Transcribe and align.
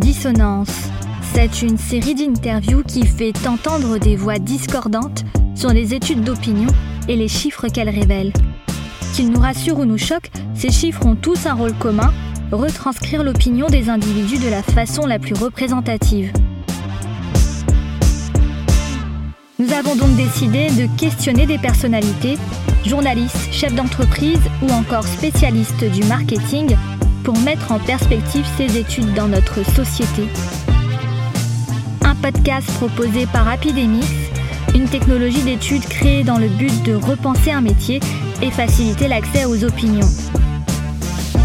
Dissonance. 0.00 0.88
C'est 1.34 1.60
une 1.60 1.76
série 1.76 2.14
d'interviews 2.14 2.82
qui 2.82 3.06
fait 3.06 3.34
entendre 3.46 3.98
des 3.98 4.16
voix 4.16 4.38
discordantes 4.38 5.24
sur 5.54 5.70
les 5.70 5.92
études 5.92 6.24
d'opinion 6.24 6.70
et 7.06 7.16
les 7.16 7.28
chiffres 7.28 7.68
qu'elles 7.68 7.90
révèlent. 7.90 8.32
Qu'ils 9.14 9.30
nous 9.30 9.40
rassurent 9.40 9.80
ou 9.80 9.84
nous 9.84 9.98
choquent, 9.98 10.30
ces 10.54 10.70
chiffres 10.70 11.04
ont 11.04 11.16
tous 11.16 11.44
un 11.44 11.52
rôle 11.52 11.74
commun, 11.74 12.12
retranscrire 12.50 13.22
l'opinion 13.22 13.66
des 13.66 13.90
individus 13.90 14.38
de 14.38 14.48
la 14.48 14.62
façon 14.62 15.06
la 15.06 15.18
plus 15.18 15.34
représentative. 15.34 16.32
Nous 19.58 19.72
avons 19.74 19.96
donc 19.96 20.16
décidé 20.16 20.68
de 20.70 20.88
questionner 20.98 21.44
des 21.44 21.58
personnalités, 21.58 22.38
journalistes, 22.86 23.52
chefs 23.52 23.74
d'entreprise 23.74 24.40
ou 24.62 24.72
encore 24.72 25.04
spécialistes 25.06 25.84
du 25.84 26.02
marketing 26.04 26.74
pour 27.24 27.38
mettre 27.38 27.72
en 27.72 27.78
perspective 27.78 28.46
ces 28.56 28.78
études 28.78 29.14
dans 29.14 29.28
notre 29.28 29.64
société. 29.64 30.28
Un 32.04 32.14
podcast 32.14 32.70
proposé 32.72 33.26
par 33.26 33.48
Apidemix, 33.48 34.06
une 34.74 34.88
technologie 34.88 35.42
d'études 35.42 35.84
créée 35.84 36.24
dans 36.24 36.38
le 36.38 36.48
but 36.48 36.82
de 36.84 36.94
repenser 36.94 37.50
un 37.50 37.60
métier 37.60 38.00
et 38.42 38.50
faciliter 38.50 39.08
l'accès 39.08 39.44
aux 39.44 39.64
opinions. 39.64 40.08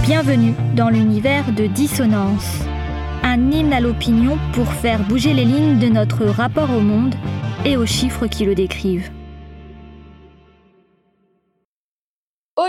Bienvenue 0.04 0.54
dans 0.76 0.90
l'univers 0.90 1.52
de 1.52 1.66
Dissonance, 1.68 2.60
un 3.24 3.52
hymne 3.52 3.74
à 3.74 3.80
l'opinion 3.80 4.38
pour 4.54 4.72
faire 4.72 5.00
bouger 5.00 5.34
les 5.34 5.46
lignes 5.46 5.80
de 5.80 5.88
notre 5.88 6.26
rapport 6.26 6.70
au 6.72 6.82
monde 6.82 7.16
et 7.66 7.78
aux 7.78 7.86
chiffres 7.86 8.28
qui 8.28 8.46
le 8.46 8.56
décrivent. 8.56 9.10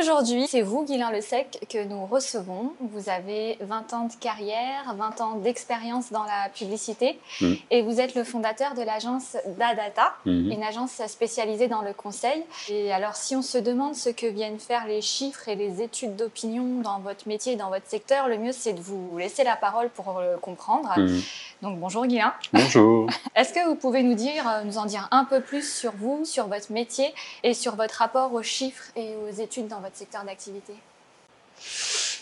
Aujourd'hui, 0.09 0.47
c'est 0.49 0.63
vous, 0.63 0.85
Guilain 0.85 1.11
Le 1.11 1.21
Sec, 1.21 1.67
que 1.69 1.83
nous 1.83 2.07
recevons. 2.07 2.73
Vous 2.79 3.09
avez 3.09 3.59
20 3.61 3.93
ans 3.93 4.05
de 4.07 4.13
carrière, 4.21 4.95
20 4.97 5.21
ans 5.21 5.35
d'expérience 5.35 6.13
dans 6.13 6.23
la 6.23 6.49
publicité 6.55 7.19
Mhm. 7.41 7.57
et 7.73 7.83
vous 7.83 7.99
êtes 8.01 8.15
le 8.15 8.23
fondateur 8.23 8.75
de 8.75 8.83
l'agence 8.83 9.37
Dadata, 9.59 10.13
Mhm. 10.25 10.53
une 10.53 10.63
agence 10.63 11.03
spécialisée 11.09 11.67
dans 11.67 11.83
le 11.83 11.93
conseil. 11.93 12.45
Et 12.69 12.93
alors, 12.93 13.17
si 13.17 13.35
on 13.35 13.43
se 13.43 13.59
demande 13.59 13.97
ce 13.97 14.09
que 14.11 14.27
viennent 14.27 14.61
faire 14.61 14.87
les 14.87 15.01
chiffres 15.03 15.49
et 15.49 15.57
les 15.57 15.83
études 15.83 16.15
d'opinion 16.15 16.83
dans 16.83 17.01
votre 17.01 17.27
métier, 17.27 17.57
dans 17.57 17.71
votre 17.71 17.89
secteur, 17.89 18.29
le 18.29 18.39
mieux, 18.39 18.53
c'est 18.53 18.75
de 18.75 18.81
vous 18.81 19.19
laisser 19.19 19.43
la 19.43 19.57
parole 19.57 19.89
pour 19.89 20.21
le 20.21 20.39
comprendre. 20.39 20.93
Mhm. 20.97 21.21
Donc, 21.63 21.79
bonjour 21.81 22.07
Guilain. 22.07 22.35
Bonjour. 22.53 23.09
Est-ce 23.35 23.53
que 23.55 23.67
vous 23.67 23.77
pouvez 23.77 24.03
nous 24.03 24.15
dire, 24.15 24.47
euh, 24.49 24.63
nous 24.65 24.77
en 24.79 24.85
dire 24.85 25.09
un 25.11 25.25
peu 25.25 25.41
plus 25.41 25.67
sur 25.69 25.93
vous, 25.93 26.25
sur 26.25 26.49
votre 26.49 26.71
métier 26.71 27.15
et 27.43 27.55
sur 27.55 27.77
votre 27.77 27.95
rapport 27.95 28.33
aux 28.35 28.43
chiffres 28.43 28.85
et 28.95 29.15
aux 29.17 29.33
études 29.41 29.67
dans 29.69 29.81
votre 29.81 29.97
secteur 29.97 30.25
d'activité? 30.25 30.75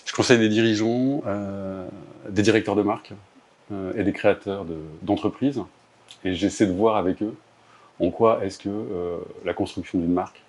Je 0.07 0.13
conseille 0.15 0.39
des 0.39 0.49
dirigeants, 0.49 1.23
euh, 1.27 1.89
des 2.29 2.43
directeurs 2.43 2.77
de 2.77 2.83
marque 2.83 3.13
euh, 3.73 3.93
et 3.97 4.05
des 4.05 4.13
créateurs 4.13 4.65
de- 4.65 4.79
d'entreprises. 5.03 5.61
et 6.25 6.35
j'essaie 6.35 6.67
de 6.67 6.73
voir 6.73 6.97
avec 6.97 7.21
eux 7.23 7.35
en 8.01 8.11
quoi 8.11 8.45
est-ce 8.45 8.59
que 8.59 8.69
euh, 8.69 9.19
la 9.45 9.53
construction 9.55 9.98
d'une 9.98 10.13
marque 10.13 10.41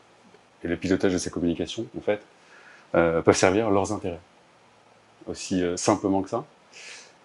et 0.63 0.67
le 0.67 0.77
pilotage 0.77 1.13
de 1.13 1.17
ses 1.17 1.29
communications, 1.31 1.85
en 1.97 2.01
fait, 2.01 2.21
peuvent 2.91 3.35
servir 3.35 3.69
leurs 3.69 3.91
intérêts. 3.91 4.21
Aussi 5.27 5.61
simplement 5.75 6.21
que 6.23 6.29
ça. 6.29 6.43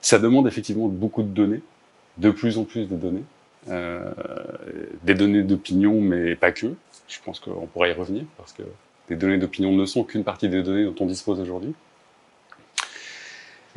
Ça 0.01 0.19
demande 0.19 0.47
effectivement 0.47 0.89
beaucoup 0.89 1.23
de 1.23 1.29
données, 1.29 1.63
de 2.19 2.31
plus 2.31 2.59
en 2.59 2.65
plus 2.65 2.89
de 2.89 2.97
données. 2.97 3.25
Euh, 3.69 4.11
des 5.03 5.15
données 5.15 5.43
d'opinion, 5.43 6.01
mais 6.01 6.35
pas 6.35 6.53
que. 6.53 6.75
Je 7.09 7.19
pense 7.25 7.41
qu'on 7.41 7.67
pourra 7.67 7.89
y 7.89 7.93
revenir, 7.93 8.25
parce 8.37 8.53
que 8.53 8.63
les 9.11 9.17
données 9.17 9.39
d'opinion 9.39 9.73
ne 9.73 9.85
sont 9.85 10.05
qu'une 10.05 10.25
partie 10.25 10.49
des 10.49 10.63
données 10.63 10.85
dont 10.85 10.95
on 11.01 11.07
dispose 11.07 11.41
aujourd'hui. 11.41 11.75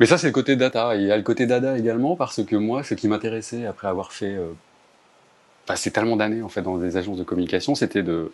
Mais 0.00 0.06
ça, 0.06 0.18
c'est 0.18 0.26
le 0.26 0.32
côté 0.32 0.56
data. 0.56 0.96
Il 0.96 1.02
y 1.02 1.12
a 1.12 1.16
le 1.16 1.22
côté 1.22 1.46
data 1.46 1.76
également, 1.78 2.16
parce 2.16 2.42
que 2.44 2.56
moi, 2.56 2.82
ce 2.82 2.94
qui 2.94 3.08
m'intéressait 3.08 3.66
après 3.66 3.88
avoir 3.88 4.12
fait 4.12 4.34
euh, 4.34 4.52
passer 5.66 5.90
tellement 5.90 6.16
d'années 6.16 6.42
en 6.42 6.48
fait 6.48 6.62
dans 6.62 6.78
des 6.78 6.96
agences 6.96 7.18
de 7.18 7.24
communication, 7.24 7.74
c'était 7.74 8.02
de, 8.02 8.32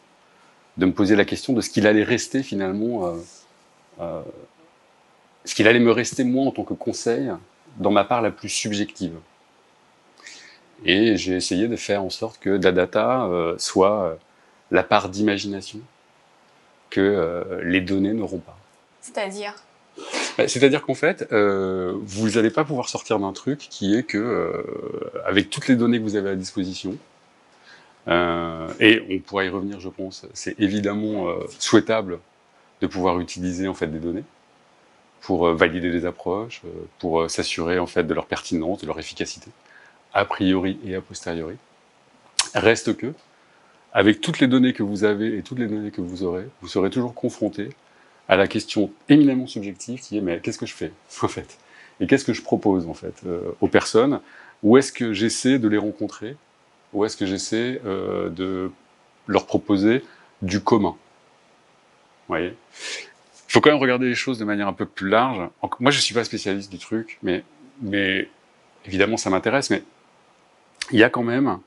de 0.77 0.87
me 0.87 0.93
poser 0.93 1.17
la 1.17 1.25
question 1.25 1.53
de 1.53 1.61
ce 1.61 1.71
qu'il 1.71 1.87
allait 1.87 2.03
rester 2.03 2.43
finalement, 2.43 3.07
euh, 3.07 3.17
euh, 4.01 4.23
ce 5.45 5.55
qu'il 5.55 5.69
allait 5.69 5.81
me 5.81 5.93
rester 5.93 6.25
moi 6.25 6.47
en 6.47 6.51
tant 6.51 6.65
que 6.65 6.75
conseil 6.75 7.31
dans 7.81 7.91
ma 7.91 8.05
part 8.05 8.23
la 8.23 8.31
plus 8.31 8.49
subjective. 8.49 9.15
Et 10.85 11.17
j'ai 11.17 11.35
essayé 11.35 11.67
de 11.69 11.77
faire 11.77 12.03
en 12.03 12.11
sorte 12.11 12.39
que 12.39 12.51
la 12.51 12.73
data 12.73 13.25
euh, 13.25 13.55
soit 13.59 14.05
euh, 14.05 14.15
la 14.71 14.83
part 14.83 15.09
d'imagination 15.09 15.81
que 16.89 17.01
euh, 17.01 17.63
les 17.65 17.81
données 17.81 18.13
n'auront 18.13 18.39
pas. 18.39 18.57
C'est-à-dire? 19.01 19.55
Bah, 20.39 20.49
C'est-à-dire 20.49 20.83
qu'en 20.83 20.95
fait, 20.95 21.29
euh, 21.33 21.95
vous 22.03 22.31
n'allez 22.31 22.51
pas 22.51 22.65
pouvoir 22.65 22.89
sortir 22.89 23.19
d'un 23.19 23.33
truc 23.33 23.59
qui 23.59 23.95
est 23.95 24.05
que, 24.05 24.65
avec 25.27 25.51
toutes 25.51 25.69
les 25.69 25.77
données 25.77 25.99
que 25.99 26.05
vous 26.05 26.17
avez 26.17 26.31
à 26.31 26.37
disposition, 26.37 26.97
et 28.09 29.03
on 29.09 29.19
pourra 29.21 29.45
y 29.45 29.49
revenir, 29.49 29.79
je 29.79 29.89
pense, 29.89 30.27
c'est 30.33 30.59
évidemment 30.59 31.29
souhaitable 31.61 32.19
de 32.81 32.87
pouvoir 32.89 33.21
utiliser 33.21 33.69
en 33.69 33.75
fait 33.75 33.87
des 33.87 34.01
données 34.01 34.25
pour 35.21 35.47
euh, 35.47 35.55
valider 35.55 35.91
des 35.91 36.07
approches, 36.07 36.63
euh, 36.65 36.69
pour 36.99 37.21
euh, 37.21 37.29
s'assurer 37.29 37.79
en 37.79 37.87
fait 37.87 38.05
de 38.05 38.15
leur 38.15 38.27
pertinence, 38.27 38.81
de 38.81 38.87
leur 38.87 38.99
efficacité, 38.99 39.51
a 40.13 40.25
priori 40.25 40.79
et 40.85 40.95
a 40.95 41.01
posteriori. 41.01 41.57
Reste 42.55 42.97
que, 42.97 43.13
avec 43.93 44.21
toutes 44.21 44.41
les 44.41 44.47
données 44.47 44.73
que 44.73 44.83
vous 44.83 45.05
avez 45.05 45.37
et 45.37 45.43
toutes 45.43 45.59
les 45.59 45.67
données 45.67 45.91
que 45.91 46.01
vous 46.01 46.23
aurez, 46.23 46.47
vous 46.63 46.69
serez 46.69 46.91
toujours 46.91 47.15
confronté 47.15 47.71
à 48.29 48.37
la 48.37 48.47
question 48.47 48.91
éminemment 49.09 49.47
subjective 49.47 50.01
qui 50.01 50.17
est 50.17 50.21
mais 50.21 50.41
qu'est-ce 50.41 50.59
que 50.59 50.67
je 50.67 50.75
fais 50.75 50.93
en 51.23 51.29
fait? 51.29 51.59
Et 52.01 52.07
qu'est-ce 52.07 52.25
que 52.25 52.33
je 52.33 52.43
propose 52.43 52.87
en 52.89 52.95
fait 52.95 53.23
aux 53.61 53.69
personnes? 53.69 54.21
Où 54.63 54.79
est-ce 54.79 54.91
que 54.91 55.13
j'essaie 55.13 55.59
de 55.59 55.69
les 55.69 55.77
rencontrer? 55.77 56.37
Où 56.95 57.05
est-ce 57.05 57.17
que 57.17 57.27
j'essaie 57.27 57.79
de 57.85 58.71
leur 59.27 59.45
proposer 59.45 60.03
du 60.41 60.61
commun? 60.61 60.97
Vous 62.27 62.29
voyez? 62.29 62.55
Faut 63.53 63.61
quand 63.61 63.71
même 63.71 63.81
regarder 63.81 64.09
les 64.09 64.15
choses 64.15 64.39
de 64.39 64.45
manière 64.45 64.69
un 64.69 64.73
peu 64.73 64.87
plus 64.87 65.09
large 65.09 65.49
moi 65.81 65.91
je 65.91 66.01
suis 66.01 66.15
pas 66.15 66.25
spécialiste 66.25 66.71
du 66.71 66.79
truc 66.79 67.19
mais 67.23 67.45
mais 67.83 68.29
évidemment 68.87 69.17
ça 69.17 69.31
m'intéresse 69.31 69.71
mais 69.71 69.83
il 70.93 70.99
y 70.99 71.05
a 71.05 71.11
quand 71.11 71.23
même 71.23 71.59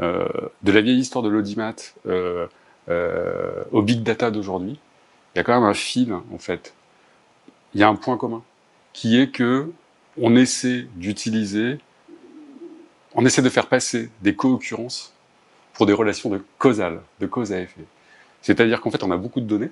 euh, 0.00 0.28
de 0.62 0.72
la 0.72 0.80
vieille 0.80 0.98
histoire 0.98 1.22
de 1.22 1.28
l'audimat 1.28 1.74
euh, 2.06 2.46
euh, 2.88 3.64
au 3.72 3.82
big 3.82 4.02
data 4.02 4.30
d'aujourd'hui 4.30 4.78
il 5.34 5.38
y 5.38 5.40
a 5.40 5.44
quand 5.44 5.54
même 5.54 5.68
un 5.68 5.74
fil 5.74 6.12
en 6.12 6.38
fait. 6.38 6.74
Il 7.74 7.80
y 7.80 7.84
a 7.84 7.88
un 7.88 7.94
point 7.94 8.16
commun 8.16 8.42
qui 8.92 9.20
est 9.20 9.30
que 9.30 9.70
on 10.20 10.34
essaie 10.34 10.86
d'utiliser, 10.96 11.78
on 13.14 13.24
essaie 13.24 13.42
de 13.42 13.48
faire 13.48 13.68
passer 13.68 14.10
des 14.22 14.34
co-occurrences 14.34 15.14
pour 15.74 15.86
des 15.86 15.92
relations 15.92 16.28
de 16.28 16.42
causales, 16.58 17.00
de 17.20 17.26
cause 17.26 17.52
à 17.52 17.60
effet. 17.60 17.84
C'est-à-dire 18.42 18.80
qu'en 18.80 18.90
fait, 18.90 19.04
on 19.04 19.10
a 19.10 19.16
beaucoup 19.16 19.40
de 19.40 19.46
données, 19.46 19.70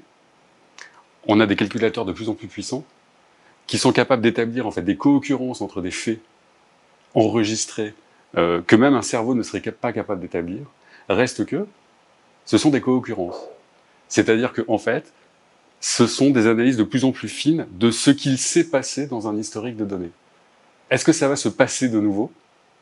on 1.26 1.41
a 1.41 1.47
des 1.47 1.56
calculateurs 1.56 2.04
de 2.04 2.12
plus 2.12 2.28
en 2.28 2.34
plus 2.34 2.48
puissants 2.48 2.84
qui 3.66 3.78
sont 3.78 3.92
capables 3.92 4.22
d'établir 4.22 4.66
en 4.66 4.70
fait 4.70 4.82
des 4.82 4.97
co-occurrences 4.97 5.60
entre 5.60 5.81
des 5.81 5.91
faits 5.91 6.20
enregistrés 7.14 7.94
euh, 8.37 8.60
que 8.66 8.76
même 8.76 8.94
un 8.94 9.03
cerveau 9.03 9.34
ne 9.34 9.42
serait 9.42 9.60
pas 9.60 9.92
capable 9.92 10.20
d'établir. 10.20 10.60
Reste 11.09 11.47
que 11.47 11.66
ce 12.44 12.59
sont 12.59 12.70
des 12.70 12.81
co-occurrences. 12.81 13.41
C'est-à-dire 14.09 14.53
que 14.53 14.62
en 14.69 14.78
fait, 14.78 15.12
ce 15.81 16.06
sont 16.06 16.31
des 16.31 16.47
analyses 16.47 16.76
de 16.76 16.84
plus 16.84 17.04
en 17.04 17.12
plus 17.12 17.28
fines 17.28 17.66
de 17.72 17.91
ce 17.91 18.10
qu'il 18.10 18.38
s'est 18.38 18.69
passé 18.69 19.06
dans 19.06 19.28
un 19.28 19.36
historique 19.36 19.76
de 19.76 19.84
données. 19.84 20.10
Est-ce 20.91 21.04
que 21.04 21.12
ça 21.12 21.28
va 21.28 21.36
se 21.36 21.48
passer 21.48 21.88
de 21.88 22.00
nouveau? 22.00 22.31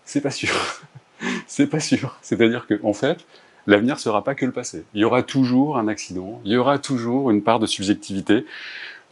C'est 0.04 0.20
pas 0.20 0.30
sûr. 0.30 0.54
C'est 1.46 1.66
pas 1.66 1.80
sûr. 1.80 2.18
C'est-à-dire 2.20 2.66
que, 2.66 2.78
en 2.82 2.92
fait, 2.92 3.18
l'avenir 3.66 3.98
sera 3.98 4.22
pas 4.24 4.34
que 4.34 4.44
le 4.46 4.52
passé. 4.52 4.84
Il 4.94 5.00
y 5.00 5.04
aura 5.04 5.22
toujours 5.22 5.78
un 5.78 5.88
accident, 5.88 6.40
il 6.44 6.52
y 6.52 6.56
aura 6.56 6.78
toujours 6.78 7.30
une 7.30 7.42
part 7.42 7.58
de 7.58 7.66
subjectivité, 7.66 8.44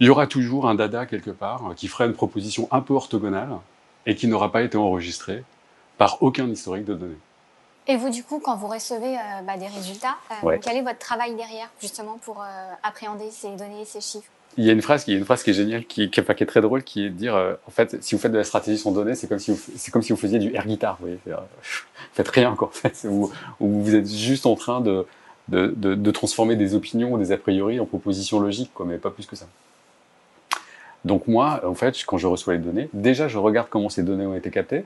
il 0.00 0.06
y 0.06 0.10
aura 0.10 0.26
toujours 0.26 0.68
un 0.68 0.74
dada 0.74 1.06
quelque 1.06 1.30
part 1.30 1.70
euh, 1.70 1.74
qui 1.74 1.88
fera 1.88 2.06
une 2.06 2.14
proposition 2.14 2.68
un 2.70 2.80
peu 2.80 2.94
orthogonale 2.94 3.50
et 4.06 4.14
qui 4.16 4.26
n'aura 4.26 4.50
pas 4.50 4.62
été 4.62 4.76
enregistrée 4.76 5.44
par 5.98 6.22
aucun 6.22 6.48
historique 6.48 6.84
de 6.84 6.94
données. 6.94 7.18
Et 7.88 7.96
vous, 7.96 8.10
du 8.10 8.22
coup, 8.22 8.40
quand 8.40 8.56
vous 8.56 8.68
recevez 8.68 9.16
euh, 9.16 9.42
bah, 9.44 9.56
des 9.56 9.66
résultats, 9.66 10.16
euh, 10.30 10.46
Ouais. 10.46 10.60
quel 10.62 10.76
est 10.76 10.82
votre 10.82 10.98
travail 10.98 11.34
derrière, 11.34 11.68
justement, 11.80 12.18
pour 12.22 12.40
euh, 12.40 12.44
appréhender 12.82 13.30
ces 13.30 13.50
données, 13.56 13.84
ces 13.84 14.00
chiffres? 14.00 14.30
Il 14.58 14.64
y 14.64 14.70
a 14.70 14.72
une 14.72 14.82
phrase, 14.82 15.04
y 15.08 15.14
a 15.14 15.16
une 15.16 15.24
qui 15.24 15.50
est 15.50 15.54
géniale, 15.54 15.84
qui, 15.84 16.10
qui, 16.10 16.22
qui 16.22 16.42
est 16.42 16.46
très 16.46 16.60
drôle, 16.60 16.82
qui 16.82 17.06
est 17.06 17.10
de 17.10 17.14
dire, 17.14 17.34
euh, 17.34 17.54
en 17.66 17.70
fait, 17.70 18.02
si 18.02 18.14
vous 18.14 18.20
faites 18.20 18.32
de 18.32 18.38
la 18.38 18.44
stratégie 18.44 18.76
sans 18.76 18.92
données, 18.92 19.14
c'est 19.14 19.26
comme 19.26 19.38
si 19.38 19.50
vous, 19.50 20.16
faisiez 20.16 20.38
du 20.38 20.54
air 20.54 20.66
guitar, 20.66 20.96
vous 21.00 21.06
voyez. 21.06 21.18
Euh, 21.28 21.36
faites 22.12 22.28
rien, 22.28 22.54
quoi, 22.54 22.68
en 22.68 22.70
fait. 22.70 23.06
Vous, 23.06 23.32
vous 23.60 23.94
êtes 23.94 24.10
juste 24.10 24.44
en 24.44 24.54
train 24.54 24.82
de, 24.82 26.10
transformer 26.10 26.56
des 26.56 26.74
opinions 26.74 27.16
des 27.16 27.32
a 27.32 27.38
priori 27.38 27.80
en 27.80 27.86
propositions 27.86 28.40
logiques, 28.40 28.72
quoi, 28.74 28.84
mais 28.84 28.98
pas 28.98 29.10
plus 29.10 29.26
que 29.26 29.36
ça. 29.36 29.46
Donc 31.04 31.26
moi, 31.26 31.62
en 31.66 31.74
fait, 31.74 32.04
quand 32.06 32.18
je 32.18 32.26
reçois 32.26 32.52
les 32.52 32.60
données, 32.60 32.88
déjà, 32.92 33.28
je 33.28 33.38
regarde 33.38 33.68
comment 33.70 33.88
ces 33.88 34.02
données 34.02 34.26
ont 34.26 34.36
été 34.36 34.50
captées, 34.50 34.84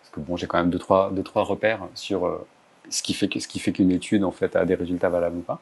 parce 0.00 0.10
que 0.12 0.20
bon, 0.20 0.36
j'ai 0.36 0.46
quand 0.46 0.58
même 0.58 0.70
deux 0.70 0.78
trois, 0.78 1.10
deux, 1.12 1.22
trois 1.22 1.42
repères 1.42 1.80
sur 1.94 2.26
euh, 2.26 2.46
ce 2.88 3.02
qui 3.02 3.12
fait 3.12 3.28
que, 3.28 3.40
ce 3.40 3.48
qui 3.48 3.58
fait 3.58 3.72
qu'une 3.72 3.90
étude, 3.90 4.24
en 4.24 4.30
fait, 4.30 4.56
a 4.56 4.64
des 4.64 4.74
résultats 4.74 5.10
valables 5.10 5.36
ou 5.36 5.42
pas 5.42 5.60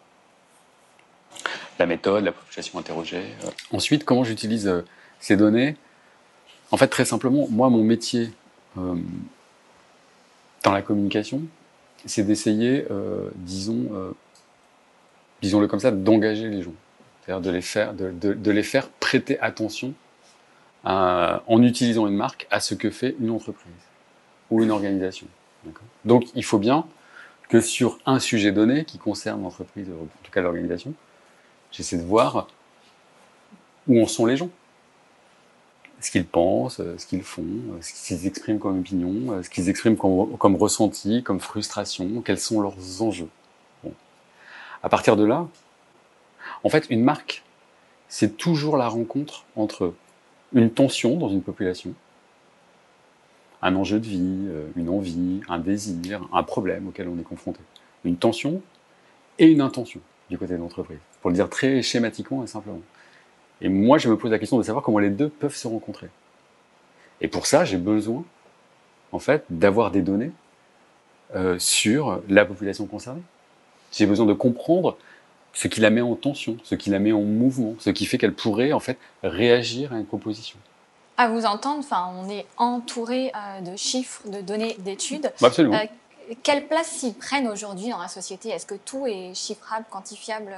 la 1.79 1.87
méthode, 1.87 2.25
la 2.25 2.33
population 2.33 2.79
interrogée. 2.79 3.23
euh. 3.45 3.51
Ensuite, 3.73 4.05
comment 4.05 4.25
j'utilise 4.25 4.67
euh, 4.69 4.83
ces 5.21 5.37
données? 5.37 5.77
En 6.71 6.77
fait, 6.77 6.89
très 6.89 7.05
simplement, 7.05 7.47
moi, 7.51 7.71
mon 7.71 7.85
métier 7.85 8.31
euh, 8.79 8.95
dans 10.65 10.73
la 10.73 10.83
communication, 10.83 11.43
c'est 12.05 12.25
d'essayer, 12.25 12.85
disons, 13.37 13.89
disons-le 15.43 15.67
comme 15.69 15.81
ça, 15.81 15.91
d'engager 15.91 16.49
les 16.49 16.63
gens. 16.63 16.75
C'est-à-dire 17.25 17.41
de 17.41 17.51
les 17.51 17.63
faire, 17.63 17.95
de, 17.95 18.51
les 18.51 18.63
faire 18.63 18.89
prêter 18.89 19.39
attention 19.41 19.95
en 20.85 21.63
utilisant 21.63 22.07
une 22.07 22.17
marque 22.17 22.47
à 22.51 22.59
ce 22.61 22.75
que 22.75 22.91
fait 22.91 23.15
une 23.21 23.31
entreprise 23.31 23.73
ou 24.51 24.63
une 24.63 24.71
organisation. 24.71 25.27
Donc 26.05 26.27
il 26.35 26.45
faut 26.45 26.59
bien 26.59 26.85
que 27.49 27.61
sur 27.61 27.99
un 28.07 28.19
sujet 28.19 28.53
donné 28.53 28.85
qui 28.85 28.99
concerne 28.99 29.43
l'entreprise, 29.43 29.89
en 29.89 30.07
tout 30.23 30.33
cas 30.33 30.41
l'organisation, 30.41 30.95
j'essaie 31.71 31.97
de 31.97 32.05
voir 32.05 32.49
où 33.89 34.01
en 34.01 34.07
sont 34.07 34.27
les 34.27 34.37
gens. 34.37 34.51
Ce 36.01 36.11
qu'ils 36.11 36.27
pensent, 36.27 36.77
ce 36.77 37.07
qu'ils 37.07 37.23
font, 37.23 37.45
ce 37.81 37.93
qu'ils 37.93 38.27
expriment 38.27 38.59
comme 38.59 38.81
opinion, 38.81 39.43
ce 39.43 39.49
qu'ils 39.49 39.69
expriment 39.69 39.97
comme, 39.97 40.57
ressenti, 40.57 41.23
comme 41.23 41.41
frustration, 41.41 42.21
quels 42.23 42.39
sont 42.39 42.61
leurs 42.61 43.03
enjeux. 43.03 43.29
Bon. 43.83 43.93
À 44.83 44.89
partir 44.89 45.17
de 45.17 45.25
là, 45.25 45.49
en 46.65 46.69
fait, 46.69 46.87
une 46.91 47.03
marque, 47.03 47.43
c'est 48.09 48.37
toujours 48.37 48.77
la 48.77 48.89
rencontre 48.89 49.45
entre 49.57 49.95
une 50.53 50.71
tension 50.71 51.17
dans 51.17 51.29
une 51.29 51.43
population, 51.43 51.95
un 53.63 53.75
enjeu 53.75 53.99
de 53.99 54.07
vie, 54.07 54.47
euh, 54.49 54.69
une 54.77 54.89
envie, 54.89 55.41
un 55.49 55.59
désir, 55.59 56.29
un 56.33 56.43
problème 56.43 56.89
auquel 56.89 57.09
on 57.09 57.19
est 57.19 57.25
confronté. 57.25 57.61
Une 58.05 58.17
tension 58.17 58.63
et 59.39 59.47
une 59.47 59.61
intention 59.61 60.01
du 60.31 60.39
côté 60.39 60.55
de 60.55 60.59
l'entreprise, 60.59 60.99
pour 61.27 61.33
le 61.33 61.35
dire 61.35 61.51
très 61.51 61.83
schématiquement 61.83 62.45
et 62.45 62.47
simplement. 62.47 62.79
Et 63.61 63.69
moi, 63.69 63.99
je 63.99 64.09
me 64.09 64.17
pose 64.17 64.31
la 64.31 64.39
question 64.39 64.59
de 64.59 64.63
savoir 64.63 64.85
comment 64.85 65.01
les 65.01 65.11
deux 65.11 65.29
peuvent 65.29 65.57
se 65.57 65.67
rencontrer. 65.67 66.07
Et 67.21 67.27
pour 67.27 67.49
ça, 67.49 67.65
j'ai 67.65 67.79
besoin, 67.79 68.23
en 69.11 69.19
fait, 69.19 69.45
d'avoir 69.51 69.91
des 69.91 70.03
données 70.03 70.31
euh, 71.35 71.59
sur 71.59 72.23
la 72.29 72.45
population 72.45 72.87
concernée. 72.87 73.23
J'ai 73.91 74.07
besoin 74.07 74.25
de 74.25 74.35
comprendre 74.35 74.97
ce 75.53 75.67
qui 75.67 75.81
la 75.81 75.91
met 75.91 76.01
en 76.01 76.15
tension, 76.15 76.59
ce 76.63 76.77
qui 76.77 76.91
la 76.91 77.01
met 77.01 77.11
en 77.11 77.23
mouvement, 77.23 77.75
ce 77.81 77.91
qui 77.91 78.07
fait 78.07 78.19
qu'elle 78.19 78.35
pourrait, 78.35 78.73
en 78.73 78.79
fait, 78.79 78.97
réagir 79.25 79.93
à 79.93 79.99
une 79.99 80.07
proposition 80.07 80.61
à 81.19 81.29
vous 81.29 81.47
entendre, 81.47 81.79
enfin, 81.79 82.13
on 82.15 82.29
est 82.29 82.47
entouré 82.59 83.33
euh, 83.35 83.63
de 83.63 83.75
chiffres, 83.75 84.29
de 84.29 84.43
données, 84.43 84.77
d'études. 84.81 85.33
Bah, 85.41 85.49
absolument. 85.49 85.75
Euh, 85.75 86.35
quelle 86.43 86.69
place 86.69 87.03
ils 87.03 87.15
prennent 87.15 87.49
aujourd'hui 87.49 87.89
dans 87.89 87.99
la 87.99 88.09
société? 88.09 88.51
Est-ce 88.51 88.67
que 88.67 88.75
tout 88.75 89.07
est 89.07 89.33
chiffrable, 89.35 89.87
quantifiable 89.91 90.55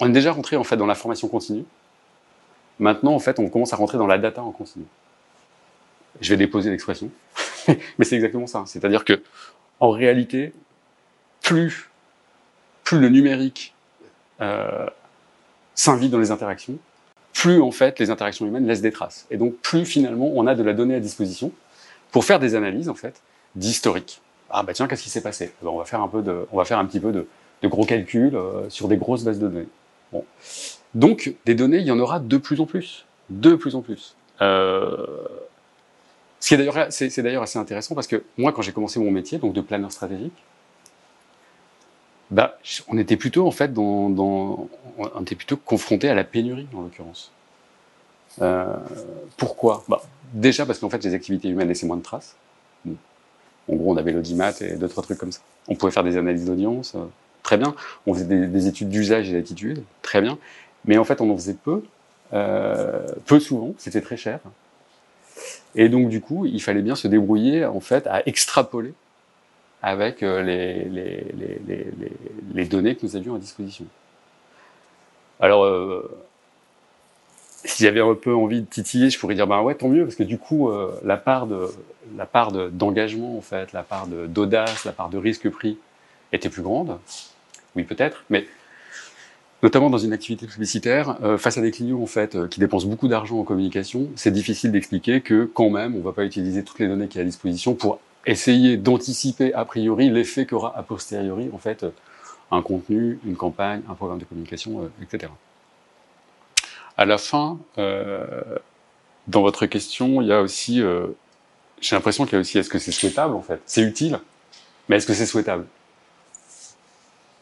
On 0.00 0.08
est 0.08 0.12
déjà 0.12 0.32
rentré 0.32 0.56
en 0.56 0.64
fait 0.64 0.76
dans 0.76 0.86
la 0.86 0.94
formation 0.94 1.28
continue. 1.28 1.64
Maintenant, 2.78 3.14
en 3.14 3.18
fait, 3.18 3.38
on 3.38 3.48
commence 3.48 3.72
à 3.72 3.76
rentrer 3.76 3.98
dans 3.98 4.06
la 4.06 4.18
data 4.18 4.42
en 4.42 4.52
continu. 4.52 4.84
Je 6.20 6.30
vais 6.30 6.36
déposer 6.36 6.70
l'expression, 6.70 7.10
mais 7.68 8.04
c'est 8.04 8.14
exactement 8.14 8.46
ça. 8.46 8.64
C'est-à-dire 8.66 9.04
que, 9.04 9.22
en 9.80 9.90
réalité, 9.90 10.52
plus, 11.42 11.90
le 12.96 13.08
numérique 13.08 13.74
euh, 14.40 14.86
s'invite 15.74 16.10
dans 16.10 16.18
les 16.18 16.30
interactions, 16.30 16.78
plus 17.34 17.60
en 17.60 17.70
fait 17.70 17.98
les 17.98 18.10
interactions 18.10 18.46
humaines 18.46 18.66
laissent 18.66 18.80
des 18.80 18.92
traces. 18.92 19.26
Et 19.30 19.36
donc 19.36 19.54
plus 19.56 19.84
finalement 19.84 20.30
on 20.34 20.46
a 20.46 20.54
de 20.54 20.62
la 20.62 20.72
donnée 20.72 20.94
à 20.94 21.00
disposition 21.00 21.52
pour 22.10 22.24
faire 22.24 22.40
des 22.40 22.54
analyses 22.54 22.88
en 22.88 22.94
fait 22.94 23.20
d'historique. 23.54 24.20
Ah 24.50 24.62
bah 24.62 24.72
tiens, 24.72 24.88
qu'est-ce 24.88 25.02
qui 25.02 25.10
s'est 25.10 25.22
passé? 25.22 25.52
Eh 25.60 25.64
ben, 25.64 25.70
On 25.70 25.78
va 25.78 25.84
faire 25.84 26.00
un 26.00 26.08
peu 26.08 26.22
de, 26.22 26.46
on 26.52 26.56
va 26.56 26.64
faire 26.64 26.78
un 26.78 26.86
petit 26.86 27.00
peu 27.00 27.12
de, 27.12 27.28
de 27.62 27.68
gros 27.68 27.84
calculs 27.84 28.34
euh, 28.34 28.68
sur 28.70 28.88
des 28.88 28.96
grosses 28.96 29.24
bases 29.24 29.38
de 29.38 29.48
données. 29.48 29.68
Donc 30.94 31.34
des 31.44 31.54
données, 31.54 31.78
il 31.78 31.86
y 31.86 31.90
en 31.90 31.98
aura 31.98 32.20
de 32.20 32.36
plus 32.36 32.60
en 32.60 32.66
plus, 32.66 33.04
de 33.30 33.54
plus 33.54 33.74
en 33.74 33.82
plus. 33.82 34.16
Euh... 34.40 35.06
Ce 36.40 36.48
qui 36.48 36.54
est 36.54 37.22
d'ailleurs, 37.22 37.42
assez 37.42 37.58
intéressant 37.58 37.94
parce 37.96 38.06
que 38.06 38.22
moi, 38.36 38.52
quand 38.52 38.62
j'ai 38.62 38.72
commencé 38.72 39.00
mon 39.00 39.10
métier, 39.10 39.38
donc 39.38 39.54
de 39.54 39.60
planeur 39.60 39.90
stratégique, 39.90 40.44
bah, 42.30 42.58
on 42.88 42.96
était 42.98 43.16
plutôt 43.16 43.46
en 43.46 43.50
fait 43.50 43.72
dans, 43.72 44.68
on 44.98 45.22
était 45.22 45.34
plutôt 45.34 45.56
confronté 45.56 46.08
à 46.08 46.14
la 46.14 46.24
pénurie 46.24 46.68
en 46.74 46.82
l'occurrence. 46.82 47.32
Euh, 48.40 48.76
pourquoi? 49.36 49.84
Bah, 49.88 50.02
Déjà 50.34 50.66
parce 50.66 50.78
qu'en 50.78 50.90
fait 50.90 51.02
les 51.02 51.14
activités 51.14 51.48
humaines 51.48 51.68
laissaient 51.68 51.86
moins 51.86 51.96
de 51.96 52.02
traces. 52.02 52.36
En 52.86 53.74
gros, 53.74 53.92
on 53.92 53.96
avait 53.96 54.12
l'audimat 54.12 54.52
et 54.60 54.76
d'autres 54.76 55.02
trucs 55.02 55.18
comme 55.18 55.32
ça. 55.32 55.40
On 55.68 55.74
pouvait 55.74 55.92
faire 55.92 56.04
des 56.04 56.16
analyses 56.16 56.46
d'audience, 56.46 56.94
euh, 56.94 57.04
très 57.48 57.56
bien. 57.56 57.74
On 58.06 58.12
faisait 58.12 58.26
des, 58.26 58.46
des 58.46 58.66
études 58.66 58.90
d'usage 58.90 59.30
et 59.30 59.32
d'attitude, 59.32 59.82
très 60.02 60.20
bien. 60.20 60.36
Mais 60.84 60.98
en 60.98 61.04
fait, 61.04 61.22
on 61.22 61.30
en 61.30 61.36
faisait 61.36 61.54
peu, 61.54 61.82
euh, 62.34 63.06
peu 63.24 63.40
souvent. 63.40 63.74
C'était 63.78 64.02
très 64.02 64.18
cher. 64.18 64.40
Et 65.74 65.88
donc 65.88 66.10
du 66.10 66.20
coup, 66.20 66.44
il 66.44 66.60
fallait 66.60 66.82
bien 66.82 66.94
se 66.94 67.08
débrouiller 67.08 67.64
en 67.64 67.80
fait 67.80 68.06
à 68.06 68.22
extrapoler 68.26 68.92
avec 69.80 70.22
euh, 70.22 70.42
les, 72.54 72.64
données 72.66 72.96
que 72.96 73.06
nous 73.06 73.16
avions 73.16 73.34
à 73.34 73.38
disposition. 73.38 73.86
Alors, 75.40 75.64
euh, 75.64 76.20
si 77.64 77.84
j'avais 77.84 78.02
un 78.02 78.14
peu 78.14 78.34
envie 78.34 78.60
de 78.60 78.66
titiller, 78.66 79.08
je 79.08 79.18
pourrais 79.18 79.36
dire 79.36 79.46
ben 79.46 79.62
ouais, 79.62 79.74
tant 79.74 79.88
mieux, 79.88 80.04
parce 80.04 80.16
que 80.16 80.22
du 80.22 80.36
coup, 80.36 80.70
la 81.02 81.16
part 81.16 81.46
de 81.46 81.66
la 82.14 82.26
part 82.26 82.52
d'engagement 82.52 83.38
en 83.38 83.40
fait, 83.40 83.72
la 83.72 83.82
part 83.82 84.06
d'audace, 84.06 84.84
la 84.84 84.92
part 84.92 85.08
de 85.08 85.16
risque 85.16 85.48
pris 85.48 85.78
était 86.32 86.50
plus 86.50 86.62
grande. 86.62 86.98
Oui, 87.76 87.84
peut-être, 87.84 88.24
mais 88.30 88.46
notamment 89.62 89.90
dans 89.90 89.98
une 89.98 90.12
activité 90.12 90.46
publicitaire, 90.46 91.16
euh, 91.22 91.38
face 91.38 91.58
à 91.58 91.60
des 91.60 91.70
clients 91.70 92.00
en 92.00 92.06
fait 92.06 92.34
euh, 92.34 92.48
qui 92.48 92.60
dépensent 92.60 92.86
beaucoup 92.86 93.08
d'argent 93.08 93.38
en 93.38 93.44
communication, 93.44 94.08
c'est 94.16 94.30
difficile 94.30 94.72
d'expliquer 94.72 95.20
que 95.20 95.44
quand 95.44 95.70
même, 95.70 95.96
on 95.96 96.00
va 96.00 96.12
pas 96.12 96.24
utiliser 96.24 96.64
toutes 96.64 96.78
les 96.78 96.88
données 96.88 97.08
qui 97.08 97.14
sont 97.14 97.20
à 97.20 97.24
disposition 97.24 97.74
pour 97.74 98.00
essayer 98.26 98.76
d'anticiper 98.76 99.54
a 99.54 99.64
priori 99.64 100.10
l'effet 100.10 100.46
qu'aura 100.46 100.76
a 100.76 100.82
posteriori 100.82 101.50
en 101.52 101.58
fait 101.58 101.84
un 102.50 102.62
contenu, 102.62 103.18
une 103.24 103.36
campagne, 103.36 103.82
un 103.88 103.94
programme 103.94 104.18
de 104.18 104.24
communication, 104.24 104.82
euh, 104.82 105.02
etc. 105.02 105.32
À 106.96 107.04
la 107.04 107.18
fin, 107.18 107.58
euh, 107.78 108.42
dans 109.26 109.42
votre 109.42 109.66
question, 109.66 110.20
il 110.22 110.28
y 110.28 110.32
a 110.32 110.40
aussi, 110.40 110.80
euh, 110.82 111.06
j'ai 111.80 111.94
l'impression 111.94 112.24
qu'il 112.24 112.34
y 112.34 112.36
a 112.36 112.40
aussi, 112.40 112.58
est-ce 112.58 112.70
que 112.70 112.78
c'est 112.78 112.92
souhaitable 112.92 113.34
en 113.34 113.42
fait? 113.42 113.60
C'est 113.66 113.82
utile, 113.82 114.18
mais 114.88 114.96
est-ce 114.96 115.06
que 115.06 115.14
c'est 115.14 115.26
souhaitable? 115.26 115.66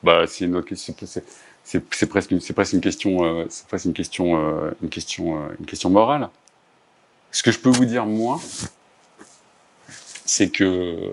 Bah, 0.07 0.25
c'est 0.29 0.47
presque, 2.07 2.31
une 2.31 2.81
question, 2.81 3.51
morale. 5.91 6.29
Ce 7.33 7.43
que 7.43 7.51
je 7.51 7.59
peux 7.59 7.71
vous 7.71 7.87
dire 7.87 8.07
moi, 8.07 8.41
c'est 10.25 10.51
que 10.51 11.11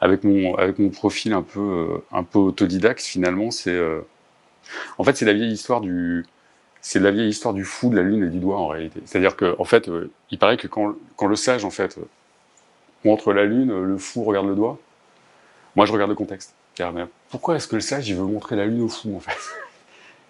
avec 0.00 0.24
mon 0.24 0.90
profil 0.90 1.32
un 1.32 1.42
peu 1.42 1.60
euh, 1.60 1.98
un 2.10 2.24
peu 2.24 2.40
autodidacte 2.40 3.02
finalement 3.02 3.52
c'est 3.52 3.70
euh, 3.70 4.00
en 4.98 5.04
fait 5.04 5.16
c'est 5.16 5.24
la 5.24 5.32
vieille 5.32 5.52
histoire 5.52 5.80
du 5.80 6.26
fou 7.62 7.88
de 7.88 7.94
la 7.94 8.02
lune 8.02 8.24
et 8.24 8.30
du 8.30 8.40
doigt 8.40 8.58
en 8.58 8.66
réalité 8.66 9.00
c'est-à-dire 9.04 9.36
que 9.36 9.54
en 9.60 9.64
fait 9.64 9.88
euh, 9.88 10.10
il 10.32 10.38
paraît 10.40 10.56
que 10.56 10.66
quand 10.66 10.96
le 11.26 11.36
sage 11.36 11.64
montre 13.04 13.32
la 13.32 13.44
lune 13.44 13.80
le 13.80 13.96
fou 13.96 14.24
regarde 14.24 14.48
le 14.48 14.56
doigt 14.56 14.76
moi 15.76 15.86
je 15.86 15.92
regarde 15.92 16.10
le 16.10 16.16
contexte 16.16 16.52
pourquoi 17.30 17.56
est-ce 17.56 17.68
que 17.68 17.76
le 17.76 17.80
sage 17.80 18.08
il 18.08 18.16
veut 18.16 18.24
montrer 18.24 18.56
la 18.56 18.66
lune 18.66 18.82
au 18.82 18.88
fou 18.88 19.14
en 19.16 19.20
fait? 19.20 19.38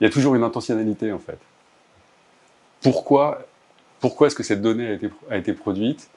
Il 0.00 0.04
y 0.04 0.06
a 0.06 0.10
toujours 0.10 0.34
une 0.34 0.42
intentionnalité 0.42 1.12
en 1.12 1.18
fait. 1.18 1.38
Pourquoi 2.80 3.46
est-ce 4.26 4.34
que 4.34 4.42
cette 4.42 4.60
donnée 4.60 4.98
a 5.30 5.36
été 5.36 5.52
produite? 5.52 6.10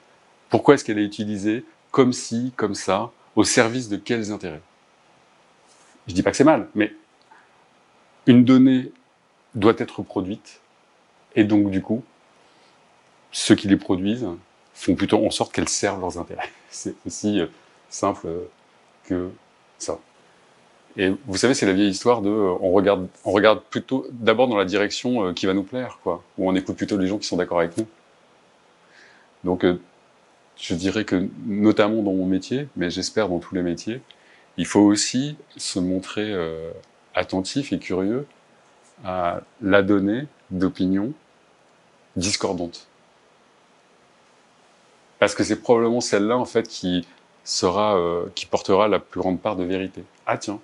Pourquoi 0.48 0.74
est-ce 0.74 0.84
qu'elle 0.84 0.98
est 0.98 1.04
utilisée 1.04 1.64
comme 1.90 2.12
ci, 2.12 2.52
comme 2.56 2.74
ça, 2.74 3.10
au 3.36 3.44
service 3.44 3.88
de 3.88 3.96
quels 3.96 4.32
intérêts? 4.32 4.62
Je 6.06 6.14
dis 6.14 6.22
pas 6.22 6.30
que 6.30 6.36
c'est 6.36 6.44
mal, 6.44 6.68
mais 6.74 6.92
une 8.26 8.44
donnée 8.44 8.92
doit 9.54 9.74
être 9.78 10.02
produite, 10.02 10.60
et 11.34 11.44
donc 11.44 11.70
du 11.70 11.82
coup, 11.82 12.02
ceux 13.32 13.54
qui 13.54 13.68
les 13.68 13.76
produisent 13.76 14.26
font 14.74 14.94
plutôt 14.94 15.24
en 15.24 15.30
sorte 15.30 15.52
qu'elles 15.52 15.68
servent 15.68 16.00
leurs 16.00 16.18
intérêts. 16.18 16.50
C'est 16.70 16.94
aussi 17.06 17.40
euh, 17.40 17.46
simple 17.88 18.28
que 19.04 19.30
ça. 19.78 19.98
Et 20.96 21.12
vous 21.26 21.36
savez, 21.36 21.54
c'est 21.54 21.66
la 21.66 21.72
vieille 21.72 21.90
histoire 21.90 22.22
de, 22.22 22.30
euh, 22.30 22.56
on 22.60 22.72
regarde, 22.72 23.08
on 23.24 23.32
regarde 23.32 23.62
plutôt 23.70 24.06
d'abord 24.10 24.48
dans 24.48 24.56
la 24.56 24.64
direction 24.64 25.26
euh, 25.26 25.32
qui 25.34 25.46
va 25.46 25.52
nous 25.52 25.62
plaire, 25.62 25.98
quoi, 26.02 26.22
ou 26.38 26.48
on 26.48 26.54
écoute 26.54 26.76
plutôt 26.76 26.96
les 26.96 27.06
gens 27.06 27.18
qui 27.18 27.26
sont 27.26 27.36
d'accord 27.36 27.58
avec 27.58 27.76
nous. 27.76 27.86
Donc 29.44 29.64
je 30.56 30.74
dirais 30.74 31.04
que 31.04 31.28
notamment 31.46 32.02
dans 32.02 32.14
mon 32.14 32.26
métier, 32.26 32.68
mais 32.76 32.90
j'espère 32.90 33.28
dans 33.28 33.38
tous 33.38 33.54
les 33.54 33.62
métiers, 33.62 34.00
il 34.56 34.66
faut 34.66 34.80
aussi 34.80 35.36
se 35.56 35.78
montrer 35.78 36.32
euh, 36.32 36.70
attentif 37.14 37.72
et 37.72 37.78
curieux 37.78 38.26
à 39.04 39.42
la 39.60 39.82
donnée 39.82 40.26
d'opinion 40.50 41.12
discordante. 42.16 42.88
Parce 45.18 45.34
que 45.34 45.44
c'est 45.44 45.60
probablement 45.60 46.00
celle-là 46.00 46.38
en 46.38 46.46
fait 46.46 46.66
qui 46.68 47.06
sera, 47.44 47.98
euh, 47.98 48.26
qui 48.34 48.46
portera 48.46 48.88
la 48.88 48.98
plus 48.98 49.20
grande 49.20 49.40
part 49.40 49.56
de 49.56 49.64
vérité. 49.64 50.04
Ah 50.26 50.38
tiens, 50.38 50.58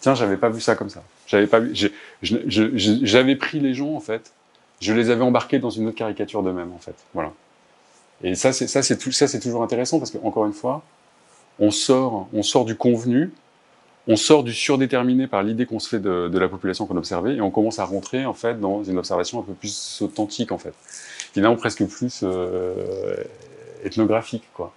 tiens, 0.00 0.14
j'avais 0.14 0.36
pas 0.36 0.48
vu 0.48 0.60
ça 0.60 0.74
comme 0.74 0.90
ça. 0.90 1.02
J'avais 1.26 1.46
pas 1.46 1.60
vu, 1.60 1.74
j'avais 2.22 3.36
pris 3.36 3.60
les 3.60 3.74
gens 3.74 3.94
en 3.94 4.00
fait, 4.00 4.32
je 4.80 4.92
les 4.92 5.10
avais 5.10 5.22
embarqués 5.22 5.58
dans 5.58 5.70
une 5.70 5.88
autre 5.88 5.96
caricature 5.96 6.42
d'eux-mêmes 6.42 6.72
en 6.72 6.78
fait. 6.78 6.94
Voilà. 7.14 7.32
Et 8.22 8.34
ça, 8.34 8.52
c'est 8.52 8.66
ça, 8.66 8.82
c'est 8.82 9.40
toujours 9.40 9.62
intéressant 9.62 9.98
parce 9.98 10.10
que 10.10 10.18
encore 10.22 10.46
une 10.46 10.52
fois, 10.52 10.82
on 11.58 11.70
sort, 11.70 12.28
on 12.32 12.42
sort 12.42 12.64
du 12.64 12.74
convenu, 12.76 13.32
on 14.08 14.16
sort 14.16 14.44
du 14.44 14.52
surdéterminé 14.52 15.26
par 15.26 15.42
l'idée 15.42 15.66
qu'on 15.66 15.78
se 15.78 15.88
fait 15.88 16.00
de, 16.00 16.28
de 16.28 16.38
la 16.38 16.48
population 16.48 16.86
qu'on 16.86 16.96
observait, 16.96 17.36
et 17.36 17.40
on 17.40 17.50
commence 17.50 17.78
à 17.78 17.84
rentrer 17.84 18.26
en 18.26 18.34
fait 18.34 18.58
dans 18.58 18.82
une 18.82 18.98
observation 18.98 19.40
un 19.40 19.42
peu 19.42 19.52
plus 19.52 20.00
authentique 20.02 20.52
en 20.52 20.58
fait, 20.58 20.74
finalement 21.32 21.56
presque 21.56 21.84
plus 21.86 22.20
euh, 22.22 23.14
ethnographique 23.84 24.44
quoi. 24.54 24.72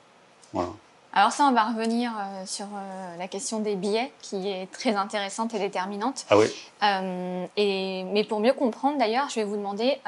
Voilà. 0.52 0.70
Alors 1.16 1.32
ça, 1.32 1.46
on 1.46 1.52
va 1.52 1.66
revenir 1.66 2.12
euh, 2.12 2.44
sur 2.48 2.66
euh, 2.66 3.18
la 3.20 3.28
question 3.28 3.60
des 3.60 3.76
billets, 3.76 4.12
qui 4.22 4.50
est 4.50 4.72
très 4.72 4.96
intéressante 4.96 5.54
et 5.54 5.60
déterminante. 5.60 6.26
Ah 6.30 6.38
oui. 6.38 6.48
Euh, 6.82 7.46
et, 7.56 8.04
mais 8.06 8.24
pour 8.24 8.40
mieux 8.40 8.54
comprendre, 8.54 8.98
d'ailleurs, 8.98 9.30
je 9.30 9.36
vais 9.36 9.44
vous 9.44 9.56
demander 9.58 10.00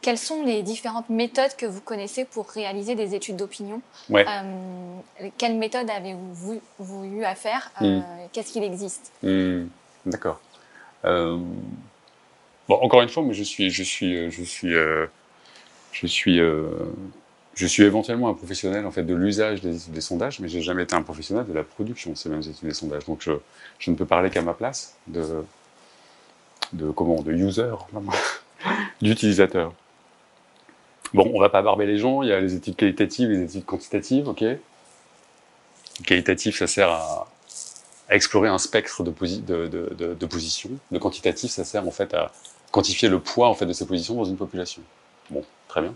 quelles 0.00 0.16
sont 0.18 0.44
les 0.44 0.62
différentes 0.62 1.08
méthodes 1.10 1.56
que 1.58 1.66
vous 1.66 1.80
connaissez 1.80 2.24
pour 2.24 2.48
réaliser 2.48 2.94
des 2.94 3.16
études 3.16 3.34
d'opinion. 3.34 3.82
Ouais. 4.08 4.24
Quelles 5.36 5.56
méthodes 5.56 5.90
avez-vous 5.90 6.34
vous, 6.34 6.60
vous 6.78 7.04
eu 7.04 7.24
à 7.24 7.34
faire 7.34 7.72
Euh, 7.82 8.00
Qu'est-ce 8.32 8.52
qu'il 8.52 8.62
existe? 8.62 9.10
Hmm, 9.24 9.66
D'accord. 10.06 10.40
Bon, 11.02 11.42
encore 12.68 13.02
une 13.02 13.08
fois, 13.08 13.24
moi, 13.24 13.32
je 13.32 13.42
suis, 13.42 13.70
je 13.70 13.82
suis, 13.82 14.30
je 14.30 14.42
suis, 14.44 14.72
je 15.92 16.06
suis, 16.06 16.40
je 17.58 17.66
suis 17.66 17.82
éventuellement 17.82 18.28
un 18.28 18.34
professionnel 18.34 18.86
en 18.86 18.92
fait 18.92 19.02
de 19.02 19.14
l'usage 19.14 19.60
des 19.62 19.76
études 19.76 19.92
des 19.92 20.00
sondages, 20.00 20.38
mais 20.38 20.48
j'ai 20.48 20.62
jamais 20.62 20.84
été 20.84 20.94
un 20.94 21.02
professionnel 21.02 21.44
de 21.44 21.52
la 21.52 21.64
production 21.64 22.12
de 22.12 22.16
ces 22.16 22.28
mêmes 22.28 22.40
études 22.40 22.68
des 22.68 22.72
sondages. 22.72 23.04
Donc, 23.06 23.20
je, 23.20 23.90
ne 23.90 23.96
peux 23.96 24.06
parler 24.06 24.30
qu'à 24.30 24.42
ma 24.42 24.54
place 24.54 24.94
de, 25.08 25.44
de 26.72 26.88
comment, 26.92 27.20
de 27.20 27.32
user, 27.32 27.72
d'utilisateur. 29.02 29.72
Bon, 31.12 31.28
on 31.34 31.40
va 31.40 31.48
pas 31.48 31.60
barber 31.60 31.86
les 31.86 31.98
gens. 31.98 32.22
Il 32.22 32.28
y 32.28 32.32
a 32.32 32.38
les 32.38 32.54
études 32.54 32.76
qualitatives, 32.76 33.28
les 33.28 33.42
études 33.42 33.64
quantitatives, 33.64 34.28
ok? 34.28 34.44
Qualitatif, 36.06 36.58
ça 36.58 36.68
sert 36.68 36.90
à, 36.90 37.28
explorer 38.08 38.48
un 38.48 38.58
spectre 38.58 39.02
de, 39.02 39.10
posi 39.10 39.40
de 39.42 40.26
positions. 40.26 40.70
Le 40.92 41.00
quantitatif, 41.00 41.50
ça 41.50 41.64
sert 41.64 41.84
en 41.84 41.90
fait 41.90 42.14
à 42.14 42.30
quantifier 42.70 43.08
le 43.08 43.18
poids 43.18 43.48
en 43.48 43.54
fait 43.54 43.66
de 43.66 43.72
ces 43.72 43.84
positions 43.84 44.14
dans 44.14 44.26
une 44.26 44.36
population. 44.36 44.82
Bon, 45.28 45.44
très 45.66 45.82
bien. 45.82 45.94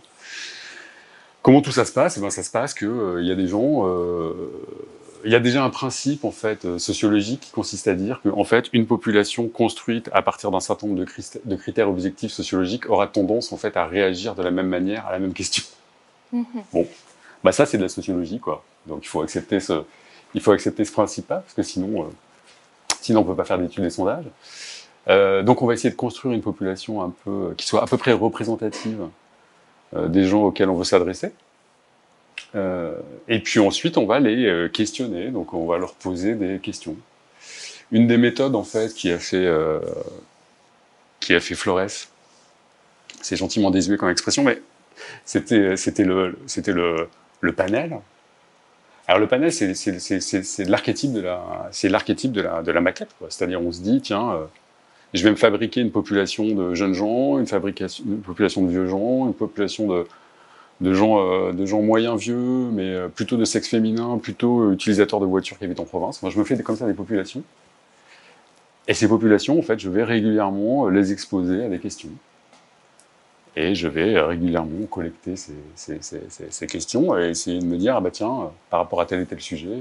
Comment 1.42 1.60
tout 1.60 1.72
ça 1.72 1.84
se 1.84 1.92
passe? 1.92 2.16
Eh 2.16 2.20
ben, 2.20 2.30
ça 2.30 2.42
se 2.42 2.50
passe 2.50 2.74
que 2.74 2.86
euh, 2.86 3.22
y 3.22 3.32
a 3.32 3.34
des 3.34 3.48
gens, 3.48 3.86
euh, 3.86 4.32
il 5.24 5.30
y 5.30 5.34
a 5.34 5.40
déjà 5.40 5.64
un 5.64 5.70
principe 5.70 6.24
en 6.24 6.30
fait 6.30 6.64
euh, 6.64 6.78
sociologique 6.78 7.40
qui 7.40 7.50
consiste 7.50 7.88
à 7.88 7.94
dire 7.94 8.20
que 8.22 8.28
en 8.28 8.44
fait 8.44 8.68
une 8.72 8.86
population 8.86 9.48
construite 9.48 10.08
à 10.12 10.22
partir 10.22 10.50
d'un 10.50 10.60
certain 10.60 10.86
nombre 10.86 11.04
de, 11.44 11.56
critères 11.56 11.88
objectifs 11.88 12.32
sociologiques 12.32 12.88
aura 12.88 13.06
tendance 13.06 13.52
en 13.52 13.56
fait 13.56 13.76
à 13.76 13.86
réagir 13.86 14.34
de 14.34 14.42
la 14.42 14.50
même 14.50 14.68
manière 14.68 15.06
à 15.06 15.12
la 15.12 15.18
même 15.18 15.32
question. 15.32 15.64
Mhm. 16.32 16.44
Bah 17.44 17.52
ça 17.52 17.66
c'est 17.66 17.76
de 17.76 17.82
la 17.82 17.88
sociologie 17.88 18.38
quoi. 18.38 18.64
Donc 18.86 19.00
il 19.04 19.08
faut 19.08 19.22
accepter 19.22 19.60
ce, 19.60 19.82
il 20.34 20.40
faut 20.40 20.52
accepter 20.52 20.84
ce 20.84 20.92
principe-là 20.92 21.36
parce 21.36 21.54
que 21.54 21.62
sinon, 21.62 22.02
euh, 22.02 22.06
sinon 23.00 23.20
on 23.20 23.24
peut 23.24 23.36
pas 23.36 23.44
faire 23.44 23.58
d'études 23.58 23.84
et 23.84 23.90
sondages. 23.90 24.26
Euh, 25.08 25.42
donc 25.42 25.62
on 25.62 25.66
va 25.66 25.74
essayer 25.74 25.90
de 25.90 25.96
construire 25.96 26.34
une 26.34 26.42
population 26.42 27.02
un 27.02 27.12
peu 27.24 27.54
qui 27.56 27.66
soit 27.66 27.82
à 27.82 27.86
peu 27.86 27.96
près 27.96 28.12
représentative 28.12 29.08
des 29.94 30.24
gens 30.24 30.44
auxquels 30.44 30.70
on 30.70 30.76
veut 30.76 30.84
s'adresser. 30.84 31.32
Euh, 32.54 32.94
et 33.28 33.38
puis 33.40 33.60
ensuite 33.60 33.96
on 33.96 34.04
va 34.04 34.20
les 34.20 34.44
euh, 34.46 34.68
questionner, 34.68 35.30
donc 35.30 35.54
on 35.54 35.66
va 35.66 35.78
leur 35.78 35.94
poser 35.94 36.34
des 36.34 36.58
questions. 36.58 36.96
Une 37.90 38.06
des 38.06 38.18
méthodes 38.18 38.54
en 38.54 38.64
fait 38.64 38.92
qui 38.94 39.10
a 39.10 39.18
fait 39.18 39.46
euh, 39.46 39.80
qui 41.20 41.38
fait 41.40 41.54
Flores, 41.54 42.08
c'est 43.22 43.36
gentiment 43.36 43.70
désuet 43.70 43.96
comme 43.96 44.10
expression, 44.10 44.44
mais 44.44 44.60
c'était 45.24 45.76
le 46.04 46.36
le 46.66 47.08
le 47.40 47.52
panel. 47.52 47.98
Alors 49.08 49.20
le 49.20 49.26
panel, 49.26 49.52
c'est 49.52 50.64
l'archétype 50.68 51.12
de 51.12 51.20
la 51.20 51.72
de 51.82 52.40
la 52.40 52.62
de 52.62 52.70
la 52.70 52.80
maquette. 52.80 53.10
C'est-à-dire 53.30 53.62
on 53.62 53.72
se 53.72 53.80
dit 53.80 54.00
tiens, 54.02 54.32
euh, 54.32 54.44
je 55.14 55.24
vais 55.24 55.30
me 55.30 55.36
fabriquer 55.36 55.80
une 55.80 55.90
population 55.90 56.46
de 56.46 56.74
jeunes 56.74 56.94
gens, 56.94 57.38
une 57.38 57.46
fabrication 57.46 58.04
une 58.06 58.20
population 58.20 58.62
de 58.62 58.70
vieux 58.70 58.86
gens, 58.86 59.26
une 59.26 59.34
population 59.34 59.88
de 59.88 60.06
euh, 60.90 61.66
gens 61.66 61.82
moyens 61.82 62.18
vieux, 62.18 62.70
mais 62.72 62.94
euh, 62.94 63.08
plutôt 63.08 63.36
de 63.36 63.44
sexe 63.44 63.68
féminin, 63.68 64.18
plutôt 64.18 64.62
euh, 64.62 64.72
utilisateurs 64.72 65.20
de 65.20 65.26
voitures 65.26 65.58
qui 65.58 65.64
habitent 65.64 65.80
en 65.80 65.84
province. 65.84 66.20
Je 66.28 66.38
me 66.38 66.44
fais 66.44 66.60
comme 66.62 66.76
ça 66.76 66.86
des 66.86 66.94
populations. 66.94 67.42
Et 68.88 68.94
ces 68.94 69.06
populations, 69.06 69.58
en 69.58 69.62
fait, 69.62 69.78
je 69.78 69.88
vais 69.88 70.02
régulièrement 70.02 70.88
les 70.88 71.12
exposer 71.12 71.64
à 71.64 71.68
des 71.68 71.78
questions. 71.78 72.10
Et 73.54 73.74
je 73.74 73.86
vais 73.86 74.18
régulièrement 74.18 74.86
collecter 74.86 75.34
ces, 75.36 76.66
questions 76.66 77.16
et 77.18 77.28
essayer 77.28 77.60
de 77.60 77.66
me 77.66 77.76
dire, 77.76 77.96
ah 77.96 78.00
bah 78.00 78.10
tiens, 78.10 78.50
par 78.70 78.80
rapport 78.80 79.00
à 79.00 79.06
tel 79.06 79.20
et 79.20 79.26
tel 79.26 79.40
sujet, 79.40 79.76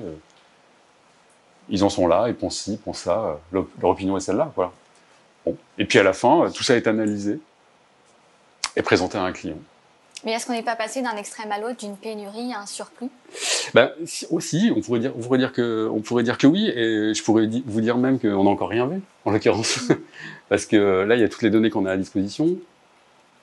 ils 1.69 1.83
en 1.83 1.89
sont 1.89 2.05
là, 2.05 2.25
ils 2.27 2.35
pensent 2.35 2.59
ci, 2.59 2.73
ils 2.73 2.77
pensent 2.77 2.99
ça, 2.99 3.39
leur 3.51 3.65
opinion 3.83 4.17
est 4.17 4.19
celle-là. 4.19 4.51
Voilà. 4.55 4.71
Bon. 5.45 5.57
Et 5.77 5.85
puis 5.85 5.99
à 5.99 6.03
la 6.03 6.13
fin, 6.13 6.45
euh, 6.45 6.49
tout 6.49 6.63
ça 6.63 6.75
est 6.75 6.87
analysé 6.87 7.39
et 8.75 8.81
présenté 8.81 9.17
à 9.17 9.23
un 9.23 9.31
client. 9.31 9.57
Mais 10.23 10.33
est-ce 10.33 10.45
qu'on 10.45 10.53
n'est 10.53 10.61
pas 10.61 10.75
passé 10.75 11.01
d'un 11.01 11.15
extrême 11.15 11.51
à 11.51 11.57
l'autre, 11.59 11.77
d'une 11.77 11.97
pénurie 11.97 12.53
à 12.53 12.59
un 12.61 12.65
surplus? 12.67 13.09
Ben, 13.73 13.91
si- 14.05 14.27
aussi, 14.29 14.71
on 14.75 14.81
pourrait 14.81 14.99
dire, 14.99 15.13
on 15.17 15.19
pourrait 15.21 15.39
dire 15.39 15.51
que, 15.51 15.89
on 15.91 15.99
pourrait 16.01 16.21
dire 16.23 16.37
que 16.37 16.45
oui, 16.45 16.69
et 16.69 17.13
je 17.15 17.23
pourrais 17.23 17.49
vous 17.65 17.81
dire 17.81 17.97
même 17.97 18.19
qu'on 18.19 18.43
n'a 18.43 18.49
encore 18.49 18.69
rien 18.69 18.85
vu, 18.85 19.01
en 19.25 19.31
l'occurrence, 19.31 19.79
parce 20.49 20.67
que 20.67 21.03
là, 21.03 21.15
il 21.15 21.21
y 21.21 21.23
a 21.23 21.29
toutes 21.29 21.41
les 21.41 21.49
données 21.49 21.71
qu'on 21.71 21.87
a 21.87 21.91
à 21.91 21.97
disposition. 21.97 22.55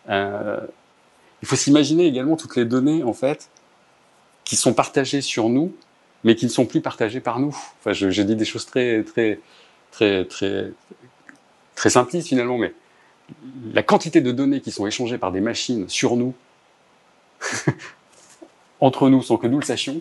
Euh, 0.08 0.60
il 1.42 1.48
faut 1.48 1.56
s'imaginer 1.56 2.06
également 2.06 2.36
toutes 2.36 2.54
les 2.54 2.64
données, 2.64 3.02
en 3.02 3.12
fait, 3.12 3.48
qui 4.44 4.54
sont 4.54 4.72
partagées 4.72 5.20
sur 5.20 5.48
nous, 5.48 5.74
mais 6.22 6.36
qui 6.36 6.44
ne 6.46 6.50
sont 6.50 6.64
plus 6.64 6.80
partagées 6.80 7.20
par 7.20 7.40
nous. 7.40 7.56
Enfin, 7.80 7.92
je 7.92 8.22
dis 8.22 8.36
des 8.36 8.44
choses 8.44 8.66
très, 8.66 9.02
très, 9.02 9.40
très, 9.90 10.24
très, 10.26 10.70
très 11.78 11.90
simplistes 11.90 12.26
finalement, 12.26 12.58
mais 12.58 12.74
la 13.72 13.84
quantité 13.84 14.20
de 14.20 14.32
données 14.32 14.60
qui 14.60 14.72
sont 14.72 14.86
échangées 14.86 15.16
par 15.16 15.30
des 15.30 15.40
machines 15.40 15.88
sur 15.88 16.16
nous, 16.16 16.34
entre 18.80 19.08
nous, 19.08 19.22
sans 19.22 19.36
que 19.36 19.46
nous 19.46 19.60
le 19.60 19.64
sachions, 19.64 20.00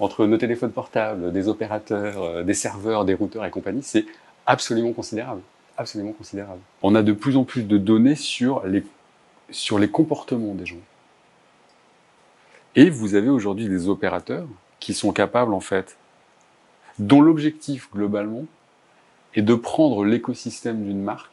entre 0.00 0.26
nos 0.26 0.36
téléphones 0.36 0.70
portables, 0.70 1.32
des 1.32 1.48
opérateurs, 1.48 2.22
euh, 2.22 2.42
des 2.42 2.52
serveurs, 2.52 3.06
des 3.06 3.14
routeurs 3.14 3.46
et 3.46 3.50
compagnie, 3.50 3.82
c'est 3.82 4.04
absolument 4.46 4.92
considérable. 4.92 5.40
Absolument 5.78 6.12
considérable. 6.12 6.60
On 6.82 6.94
a 6.94 7.02
de 7.02 7.12
plus 7.12 7.38
en 7.38 7.44
plus 7.44 7.62
de 7.62 7.78
données 7.78 8.16
sur 8.16 8.66
les, 8.66 8.84
sur 9.50 9.78
les 9.78 9.88
comportements 9.88 10.54
des 10.54 10.66
gens. 10.66 10.76
Et 12.76 12.90
vous 12.90 13.14
avez 13.14 13.30
aujourd'hui 13.30 13.68
des 13.68 13.88
opérateurs 13.88 14.46
qui 14.78 14.92
sont 14.92 15.12
capables, 15.12 15.54
en 15.54 15.60
fait, 15.60 15.96
dont 16.98 17.22
l'objectif, 17.22 17.88
globalement, 17.94 18.44
est 19.38 19.42
de 19.42 19.54
prendre 19.54 20.04
l'écosystème 20.04 20.84
d'une 20.84 21.00
marque, 21.00 21.32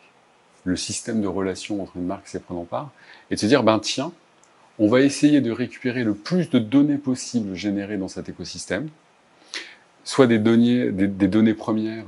le 0.64 0.76
système 0.76 1.22
de 1.22 1.28
relations 1.28 1.82
entre 1.82 1.98
une 1.98 2.06
marque 2.06 2.28
et 2.28 2.30
ses 2.30 2.40
prenant 2.40 2.64
part, 2.64 2.92
et 3.32 3.36
de 3.36 3.40
se 3.40 3.48
dire, 3.48 3.64
ben 3.64 3.80
tiens, 3.80 4.12
on 4.78 4.88
va 4.88 5.02
essayer 5.02 5.42
de 5.42 5.52
récupérer 5.52 6.04
le 6.04 6.14
plus 6.14 6.50
de 6.50 6.60
données 6.60 6.98
possibles 6.98 7.56
générées 7.56 7.98
dans 7.98 8.08
cet 8.08 8.30
écosystème, 8.30 8.90
soit 10.04 10.28
des 10.28 10.38
données, 10.38 10.92
des, 10.92 11.28
données 11.28 11.56
premières 11.56 12.06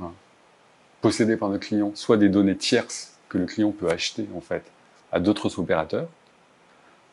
possédées 1.00 1.36
par 1.36 1.48
nos 1.48 1.58
clients, 1.58 1.92
soit 1.94 2.16
des 2.16 2.28
données 2.28 2.56
tierces 2.56 3.14
que 3.28 3.38
le 3.38 3.46
client 3.46 3.72
peut 3.72 3.88
acheter 3.88 4.28
en 4.36 4.40
fait 4.40 4.62
à 5.10 5.18
d'autres 5.18 5.58
opérateurs. 5.58 6.08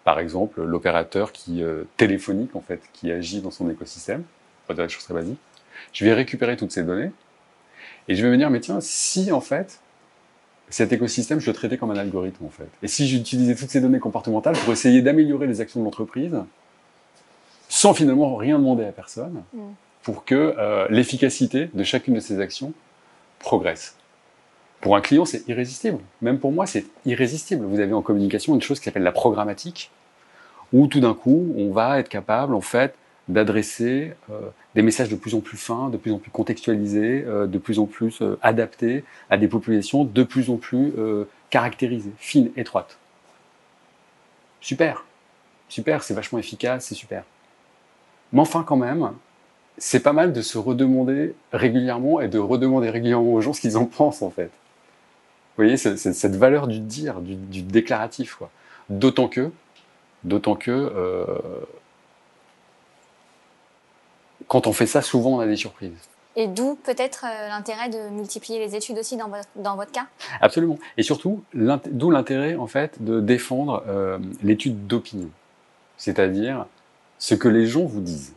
Par 0.03 0.19
exemple, 0.19 0.61
l'opérateur 0.61 1.31
qui 1.31 1.63
euh, 1.63 1.85
téléphonique 1.97 2.55
en 2.55 2.61
fait, 2.61 2.81
qui 2.93 3.11
agit 3.11 3.41
dans 3.41 3.51
son 3.51 3.69
écosystème. 3.69 4.23
Je 4.69 6.05
vais 6.05 6.13
récupérer 6.13 6.57
toutes 6.57 6.71
ces 6.71 6.83
données 6.83 7.11
et 8.07 8.15
je 8.15 8.23
vais 8.23 8.31
me 8.31 8.37
dire 8.37 8.49
mais 8.49 8.59
tiens 8.59 8.79
si 8.81 9.31
en 9.31 9.41
fait 9.41 9.79
cet 10.69 10.91
écosystème, 10.91 11.39
je 11.39 11.47
le 11.47 11.53
traitais 11.53 11.77
comme 11.77 11.91
un 11.91 11.97
algorithme 11.97 12.43
en 12.45 12.49
fait. 12.49 12.67
Et 12.81 12.87
si 12.87 13.07
j'utilisais 13.07 13.53
toutes 13.55 13.69
ces 13.69 13.81
données 13.81 13.99
comportementales 13.99 14.55
pour 14.57 14.73
essayer 14.73 15.01
d'améliorer 15.01 15.45
les 15.45 15.61
actions 15.61 15.79
de 15.79 15.85
l'entreprise, 15.85 16.35
sans 17.69 17.93
finalement 17.93 18.35
rien 18.35 18.57
demander 18.57 18.83
à 18.85 18.91
personne, 18.91 19.43
Mm. 19.53 19.59
pour 20.03 20.25
que 20.25 20.55
euh, 20.57 20.87
l'efficacité 20.89 21.69
de 21.73 21.83
chacune 21.83 22.13
de 22.15 22.19
ces 22.19 22.39
actions 22.39 22.73
progresse. 23.39 23.95
Pour 24.81 24.95
un 24.95 25.01
client, 25.01 25.25
c'est 25.25 25.47
irrésistible. 25.47 25.99
Même 26.21 26.39
pour 26.39 26.51
moi, 26.51 26.65
c'est 26.67 26.85
irrésistible. 27.05 27.65
Vous 27.65 27.79
avez 27.79 27.93
en 27.93 28.01
communication 28.01 28.53
une 28.53 28.61
chose 28.61 28.79
qui 28.79 28.85
s'appelle 28.85 29.03
la 29.03 29.11
programmatique, 29.11 29.91
où 30.73 30.87
tout 30.87 30.99
d'un 30.99 31.13
coup, 31.13 31.53
on 31.57 31.71
va 31.71 31.99
être 31.99 32.09
capable, 32.09 32.53
en 32.53 32.61
fait, 32.61 32.93
d'adresser 33.27 34.13
euh, 34.29 34.39
des 34.75 34.81
messages 34.81 35.09
de 35.09 35.15
plus 35.15 35.33
en 35.33 35.39
plus 35.39 35.57
fins, 35.57 35.89
de 35.89 35.97
plus 35.97 36.11
en 36.11 36.19
plus 36.19 36.31
contextualisés, 36.31 37.23
euh, 37.25 37.47
de 37.47 37.57
plus 37.57 37.79
en 37.79 37.85
plus 37.85 38.21
euh, 38.21 38.37
adaptés 38.41 39.03
à 39.29 39.37
des 39.37 39.47
populations 39.47 40.03
de 40.03 40.23
plus 40.23 40.49
en 40.49 40.57
plus 40.57 40.93
caractérisées, 41.49 42.11
fines, 42.17 42.51
étroites. 42.55 42.97
Super, 44.61 45.05
super, 45.69 46.03
c'est 46.03 46.13
vachement 46.13 46.39
efficace, 46.39 46.85
c'est 46.85 46.95
super. 46.95 47.23
Mais 48.33 48.41
enfin, 48.41 48.63
quand 48.63 48.77
même, 48.77 49.11
c'est 49.77 50.01
pas 50.01 50.13
mal 50.13 50.33
de 50.33 50.41
se 50.41 50.57
redemander 50.57 51.33
régulièrement 51.53 52.21
et 52.21 52.27
de 52.27 52.39
redemander 52.39 52.89
régulièrement 52.89 53.33
aux 53.33 53.41
gens 53.41 53.53
ce 53.53 53.61
qu'ils 53.61 53.77
en 53.77 53.85
pensent, 53.85 54.21
en 54.21 54.29
fait. 54.31 54.51
Vous 55.57 55.63
voyez, 55.63 55.77
c'est- 55.77 55.97
cette 55.97 56.35
valeur 56.35 56.67
du 56.67 56.79
dire, 56.79 57.21
du, 57.21 57.35
du 57.35 57.61
déclaratif. 57.61 58.39
D'autant 58.89 59.27
que, 59.27 59.51
D'autant 60.23 60.55
que 60.55 60.71
quand 64.55 64.67
on 64.67 64.71
fait 64.71 64.87
ça, 64.87 65.01
souvent 65.01 65.31
on 65.31 65.39
a 65.41 65.47
des 65.47 65.57
surprises. 65.57 65.91
Et 66.37 66.47
d'où 66.47 66.79
peut-être 66.81 67.25
euh, 67.25 67.49
l'intérêt 67.49 67.89
de 67.89 68.07
multiplier 68.15 68.57
les 68.57 68.73
études 68.73 68.97
aussi 68.97 69.17
dans 69.17 69.27
votre, 69.27 69.49
dans 69.57 69.75
votre 69.75 69.91
cas? 69.91 70.07
Absolument. 70.39 70.79
Et 70.95 71.03
surtout, 71.03 71.43
d'où 71.53 72.09
l'intérêt 72.09 72.55
en 72.55 72.65
fait 72.65 73.03
de 73.03 73.19
défendre 73.19 73.83
euh, 73.89 74.17
l'étude 74.43 74.87
d'opinion, 74.87 75.29
c'est-à-dire 75.97 76.67
ce 77.19 77.35
que 77.35 77.49
les 77.49 77.65
gens 77.65 77.83
vous 77.83 77.99
disent. 77.99 78.33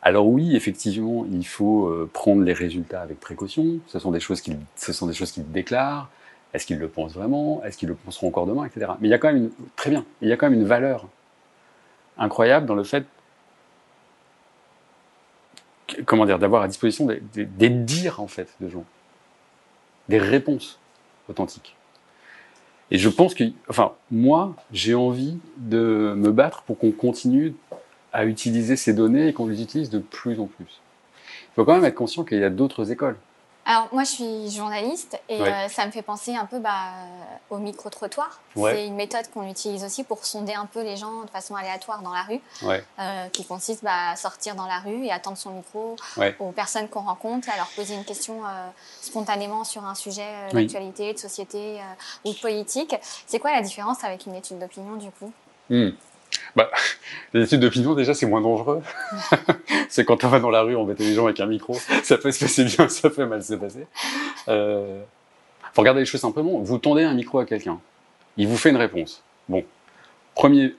Alors 0.00 0.26
oui, 0.28 0.56
effectivement, 0.56 1.26
il 1.30 1.46
faut 1.46 1.88
euh, 1.88 2.08
prendre 2.10 2.40
les 2.40 2.54
résultats 2.54 3.02
avec 3.02 3.20
précaution. 3.20 3.80
Ce 3.88 3.98
sont 3.98 4.12
des 4.12 4.20
choses 4.20 4.40
qu'ils, 4.40 4.56
ce 4.76 4.94
sont 4.94 5.06
des 5.06 5.14
choses 5.14 5.30
qu'ils 5.30 5.52
déclarent. 5.52 6.08
Est-ce 6.54 6.64
qu'ils 6.64 6.78
le 6.78 6.88
pensent 6.88 7.12
vraiment? 7.12 7.62
Est-ce 7.64 7.76
qu'ils 7.76 7.88
le 7.90 7.96
penseront 7.96 8.28
encore 8.28 8.46
demain, 8.46 8.64
etc. 8.64 8.92
Mais 9.00 9.08
il 9.08 9.10
y 9.10 9.14
a 9.14 9.18
quand 9.18 9.28
même 9.28 9.36
une, 9.44 9.50
très 9.76 9.90
bien. 9.90 10.06
Il 10.22 10.28
y 10.30 10.32
a 10.32 10.38
quand 10.38 10.48
même 10.48 10.58
une 10.58 10.66
valeur 10.66 11.06
incroyable 12.16 12.64
dans 12.64 12.74
le 12.74 12.84
fait 12.84 13.04
comment 16.06 16.26
dire, 16.26 16.38
d'avoir 16.38 16.62
à 16.62 16.68
disposition 16.68 17.06
des, 17.06 17.44
des, 17.44 17.68
dires 17.68 18.20
en 18.20 18.26
fait 18.26 18.54
de 18.60 18.68
gens, 18.68 18.84
des 20.08 20.18
réponses 20.18 20.78
authentiques. 21.28 21.76
Et 22.90 22.98
je 22.98 23.08
pense 23.08 23.34
que, 23.34 23.44
enfin, 23.68 23.92
moi, 24.10 24.54
j'ai 24.72 24.94
envie 24.94 25.38
de 25.56 26.14
me 26.16 26.30
battre 26.30 26.62
pour 26.62 26.78
qu'on 26.78 26.92
continue 26.92 27.54
à 28.12 28.24
utiliser 28.24 28.76
ces 28.76 28.92
données 28.92 29.28
et 29.28 29.32
qu'on 29.32 29.46
les 29.46 29.62
utilise 29.62 29.90
de 29.90 29.98
plus 29.98 30.38
en 30.38 30.46
plus. 30.46 30.80
Il 31.18 31.54
faut 31.54 31.64
quand 31.64 31.74
même 31.74 31.84
être 31.84 31.94
conscient 31.94 32.24
qu'il 32.24 32.38
y 32.38 32.44
a 32.44 32.50
d'autres 32.50 32.92
écoles. 32.92 33.16
Alors 33.66 33.88
moi 33.92 34.04
je 34.04 34.10
suis 34.10 34.50
journaliste 34.50 35.18
et 35.28 35.40
euh, 35.40 35.68
ça 35.68 35.86
me 35.86 35.90
fait 35.90 36.02
penser 36.02 36.34
un 36.34 36.44
peu 36.44 36.58
bah, 36.58 36.92
au 37.48 37.58
micro-trottoir. 37.58 38.40
C'est 38.54 38.86
une 38.86 38.94
méthode 38.94 39.28
qu'on 39.32 39.48
utilise 39.48 39.84
aussi 39.84 40.04
pour 40.04 40.24
sonder 40.24 40.52
un 40.52 40.66
peu 40.66 40.82
les 40.82 40.96
gens 40.96 41.22
de 41.22 41.30
façon 41.30 41.54
aléatoire 41.54 42.02
dans 42.02 42.12
la 42.12 42.22
rue, 42.22 42.40
euh, 42.62 43.28
qui 43.32 43.44
consiste 43.44 43.82
bah, 43.82 44.10
à 44.10 44.16
sortir 44.16 44.54
dans 44.54 44.66
la 44.66 44.80
rue 44.80 45.06
et 45.06 45.10
attendre 45.10 45.38
son 45.38 45.50
micro 45.50 45.96
aux 46.38 46.52
personnes 46.52 46.88
qu'on 46.88 47.02
rencontre, 47.02 47.48
à 47.50 47.56
leur 47.56 47.68
poser 47.68 47.94
une 47.94 48.04
question 48.04 48.44
euh, 48.44 48.68
spontanément 49.00 49.64
sur 49.64 49.84
un 49.84 49.94
sujet 49.94 50.28
d'actualité, 50.52 51.14
de 51.14 51.18
société 51.18 51.80
ou 52.24 52.32
de 52.32 52.38
politique. 52.38 52.94
C'est 53.26 53.38
quoi 53.38 53.52
la 53.52 53.62
différence 53.62 54.04
avec 54.04 54.26
une 54.26 54.34
étude 54.34 54.58
d'opinion 54.58 54.96
du 54.96 55.10
coup? 55.10 55.32
Hmm. 55.70 55.90
Bah, 56.56 56.70
les 57.32 57.44
études 57.44 57.60
d'opinion, 57.60 57.94
déjà, 57.94 58.14
c'est 58.14 58.26
moins 58.26 58.40
dangereux. 58.40 58.82
c'est 59.88 60.04
quand 60.04 60.24
on 60.24 60.28
va 60.28 60.40
dans 60.40 60.50
la 60.50 60.62
rue, 60.62 60.76
on 60.76 60.84
met 60.84 60.94
les 60.98 61.14
gens 61.14 61.24
avec 61.24 61.40
un 61.40 61.46
micro. 61.46 61.74
Ça 62.02 62.18
peut 62.18 62.30
se 62.30 62.44
passer 62.44 62.64
bien, 62.64 62.88
ça 62.88 63.10
peut 63.10 63.26
mal 63.26 63.42
se 63.42 63.54
passer. 63.54 63.86
Euh, 64.48 65.02
faut 65.72 65.82
regarder 65.82 66.00
les 66.00 66.06
choses 66.06 66.20
simplement. 66.20 66.60
Vous 66.60 66.78
tendez 66.78 67.02
un 67.02 67.14
micro 67.14 67.38
à 67.38 67.44
quelqu'un. 67.44 67.80
Il 68.36 68.46
vous 68.46 68.56
fait 68.56 68.70
une 68.70 68.76
réponse. 68.76 69.22
Bon. 69.48 69.64
Premier, 70.34 70.74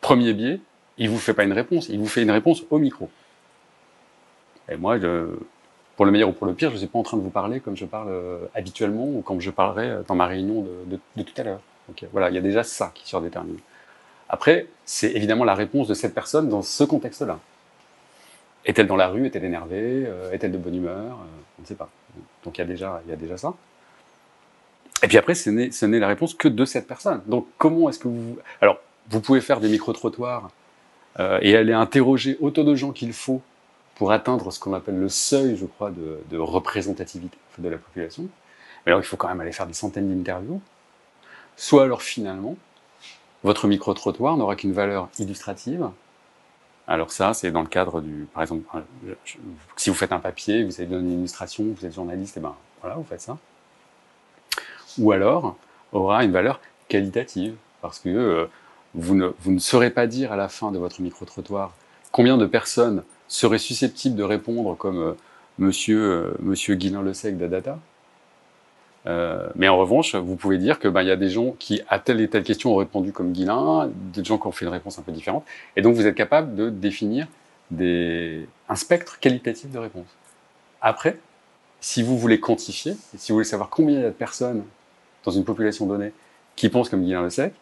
premier 0.00 0.32
biais, 0.32 0.60
il 0.96 1.08
vous 1.10 1.18
fait 1.18 1.34
pas 1.34 1.44
une 1.44 1.52
réponse. 1.52 1.88
Il 1.88 1.98
vous 1.98 2.06
fait 2.06 2.22
une 2.22 2.30
réponse 2.30 2.64
au 2.70 2.78
micro. 2.78 3.10
Et 4.70 4.76
moi, 4.76 4.98
je, 4.98 5.28
pour 5.96 6.04
le 6.04 6.12
meilleur 6.12 6.28
ou 6.28 6.32
pour 6.32 6.46
le 6.46 6.54
pire, 6.54 6.70
je 6.70 6.74
ne 6.74 6.78
suis 6.78 6.86
pas 6.86 6.98
en 6.98 7.02
train 7.02 7.16
de 7.16 7.22
vous 7.22 7.30
parler 7.30 7.60
comme 7.60 7.76
je 7.76 7.84
parle 7.84 8.08
euh, 8.10 8.38
habituellement 8.54 9.06
ou 9.06 9.20
comme 9.20 9.40
je 9.40 9.50
parlerai 9.50 9.98
dans 10.06 10.14
ma 10.14 10.26
réunion 10.26 10.66
de, 10.86 11.22
tout 11.22 11.34
à 11.36 11.42
l'heure. 11.42 11.60
Voilà, 12.12 12.28
il 12.28 12.34
y 12.34 12.38
a 12.38 12.42
déjà 12.42 12.62
ça 12.62 12.92
qui 12.94 13.06
surdétermine. 13.06 13.58
Après, 14.28 14.66
c'est 14.84 15.12
évidemment 15.12 15.44
la 15.44 15.54
réponse 15.54 15.88
de 15.88 15.94
cette 15.94 16.14
personne 16.14 16.48
dans 16.48 16.62
ce 16.62 16.84
contexte-là. 16.84 17.38
Est-elle 18.64 18.86
dans 18.86 18.96
la 18.96 19.08
rue? 19.08 19.26
Est-elle 19.26 19.44
énervée? 19.44 20.04
Euh, 20.06 20.32
Est-elle 20.32 20.52
de 20.52 20.58
bonne 20.58 20.74
humeur? 20.74 21.12
Euh, 21.12 21.58
On 21.58 21.62
ne 21.62 21.66
sait 21.66 21.74
pas. 21.74 21.88
Donc 22.44 22.58
il 22.58 22.60
y, 22.60 22.64
a 22.64 22.66
déjà, 22.66 23.36
ça. 23.36 23.54
Et 25.02 25.08
puis 25.08 25.16
après, 25.16 25.34
ce 25.34 25.50
n'est 25.50 25.98
la 25.98 26.08
réponse 26.08 26.34
que 26.34 26.48
de 26.48 26.64
cette 26.64 26.86
personne. 26.86 27.22
Donc 27.26 27.46
comment 27.56 27.88
est-ce 27.88 27.98
que 27.98 28.08
vous... 28.08 28.38
Alors, 28.60 28.78
vous 29.10 29.20
pouvez 29.20 29.40
faire 29.40 29.60
des 29.60 29.68
micro-trottoirs 29.68 30.50
euh, 31.18 31.38
et 31.40 31.56
aller 31.56 31.72
interroger 31.72 32.36
autant 32.40 32.64
de 32.64 32.74
gens 32.74 32.92
qu'il 32.92 33.12
faut 33.12 33.40
pour 33.94 34.12
atteindre 34.12 34.52
ce 34.52 34.60
qu'on 34.60 34.74
appelle 34.74 34.98
le 34.98 35.08
seuil, 35.08 35.56
je 35.56 35.66
crois, 35.66 35.90
de, 35.90 36.20
de, 36.30 36.38
représentativité 36.38 37.36
de 37.58 37.68
la 37.68 37.78
population. 37.78 38.24
Mais 38.84 38.92
alors, 38.92 39.00
il 39.00 39.04
faut 39.04 39.16
quand 39.16 39.28
même 39.28 39.40
aller 39.40 39.52
faire 39.52 39.66
des 39.66 39.72
centaines 39.72 40.14
d'interviews. 40.14 40.60
Soit 41.56 41.84
alors, 41.84 42.02
finalement, 42.02 42.56
votre 43.44 43.66
micro-trottoir 43.66 44.36
n'aura 44.36 44.56
qu'une 44.56 44.72
valeur 44.72 45.08
illustrative. 45.18 45.88
Alors 46.86 47.12
ça, 47.12 47.34
c'est 47.34 47.50
dans 47.50 47.60
le 47.60 47.68
cadre 47.68 48.00
du, 48.00 48.26
par 48.32 48.42
exemple, 48.42 48.64
si 49.76 49.90
vous 49.90 49.96
faites 49.96 50.12
un 50.12 50.18
papier, 50.18 50.64
vous 50.64 50.80
avez 50.80 50.86
donné 50.86 51.12
une 51.12 51.20
illustration, 51.20 51.64
vous 51.78 51.86
êtes 51.86 51.94
journaliste, 51.94 52.38
et 52.38 52.40
ben 52.40 52.54
voilà, 52.80 52.96
vous 52.96 53.04
faites 53.04 53.20
ça. 53.20 53.36
Ou 54.98 55.12
alors 55.12 55.56
aura 55.92 56.24
une 56.24 56.32
valeur 56.32 56.60
qualitative, 56.88 57.54
parce 57.82 57.98
que 57.98 58.08
euh, 58.08 58.46
vous, 58.94 59.14
ne, 59.14 59.58
saurez 59.58 59.90
pas 59.90 60.06
dire 60.06 60.32
à 60.32 60.36
la 60.36 60.48
fin 60.48 60.72
de 60.72 60.78
votre 60.78 61.00
micro-trottoir 61.00 61.72
combien 62.10 62.36
de 62.38 62.46
personnes 62.46 63.02
seraient 63.28 63.58
susceptibles 63.58 64.16
de 64.16 64.22
répondre 64.22 64.74
comme 64.76 64.98
euh, 64.98 65.12
Monsieur, 65.58 66.00
euh, 66.00 66.36
Monsieur 66.40 66.74
Guilain 66.74 67.02
Le 67.02 67.12
Sec 67.12 67.36
d'Adata, 67.36 67.78
euh, 69.06 69.48
mais 69.54 69.68
en 69.68 69.78
revanche, 69.78 70.14
vous 70.14 70.36
pouvez 70.36 70.58
dire 70.58 70.78
que 70.78 70.88
ben, 70.88 71.02
y 71.02 71.10
a 71.10 71.16
des 71.16 71.30
gens 71.30 71.52
qui, 71.58 71.80
à 71.88 71.98
telle 71.98 72.20
et 72.20 72.28
telle 72.28 72.42
question, 72.42 72.72
ont 72.72 72.76
répondu 72.76 73.12
comme 73.12 73.32
Guilin, 73.32 73.90
des 74.12 74.24
gens 74.24 74.38
qui 74.38 74.46
ont 74.46 74.52
fait 74.52 74.64
une 74.64 74.72
réponse 74.72 74.98
un 74.98 75.02
peu 75.02 75.12
différente, 75.12 75.44
et 75.76 75.82
donc 75.82 75.94
vous 75.94 76.06
êtes 76.06 76.14
capable 76.14 76.54
de 76.54 76.70
définir 76.70 77.26
des, 77.70 78.46
un 78.68 78.76
spectre 78.76 79.18
qualitatif 79.20 79.70
de 79.70 79.78
réponses. 79.78 80.08
Après, 80.80 81.18
si 81.80 82.02
vous 82.02 82.18
voulez 82.18 82.40
quantifier, 82.40 82.96
si 83.16 83.32
vous 83.32 83.36
voulez 83.36 83.44
savoir 83.44 83.70
combien 83.70 83.98
il 83.98 84.02
y 84.02 84.04
a 84.04 84.08
de 84.08 84.14
personnes 84.14 84.64
dans 85.24 85.30
une 85.30 85.44
population 85.44 85.86
donnée 85.86 86.12
qui 86.56 86.68
pensent 86.68 86.88
comme 86.88 87.04
Guilin 87.04 87.22
le 87.22 87.30
sait, 87.30 87.52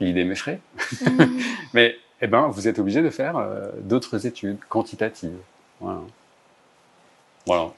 l'idée 0.00 0.24
m'effraie, 0.24 0.60
mmh. 1.00 1.22
mais 1.74 1.96
eh 2.20 2.26
ben, 2.26 2.48
vous 2.48 2.68
êtes 2.68 2.78
obligé 2.78 3.02
de 3.02 3.10
faire 3.10 3.36
euh, 3.36 3.70
d'autres 3.80 4.26
études 4.26 4.58
quantitatives. 4.68 5.36
Voilà. 5.80 6.00
Voilà. 7.46 7.72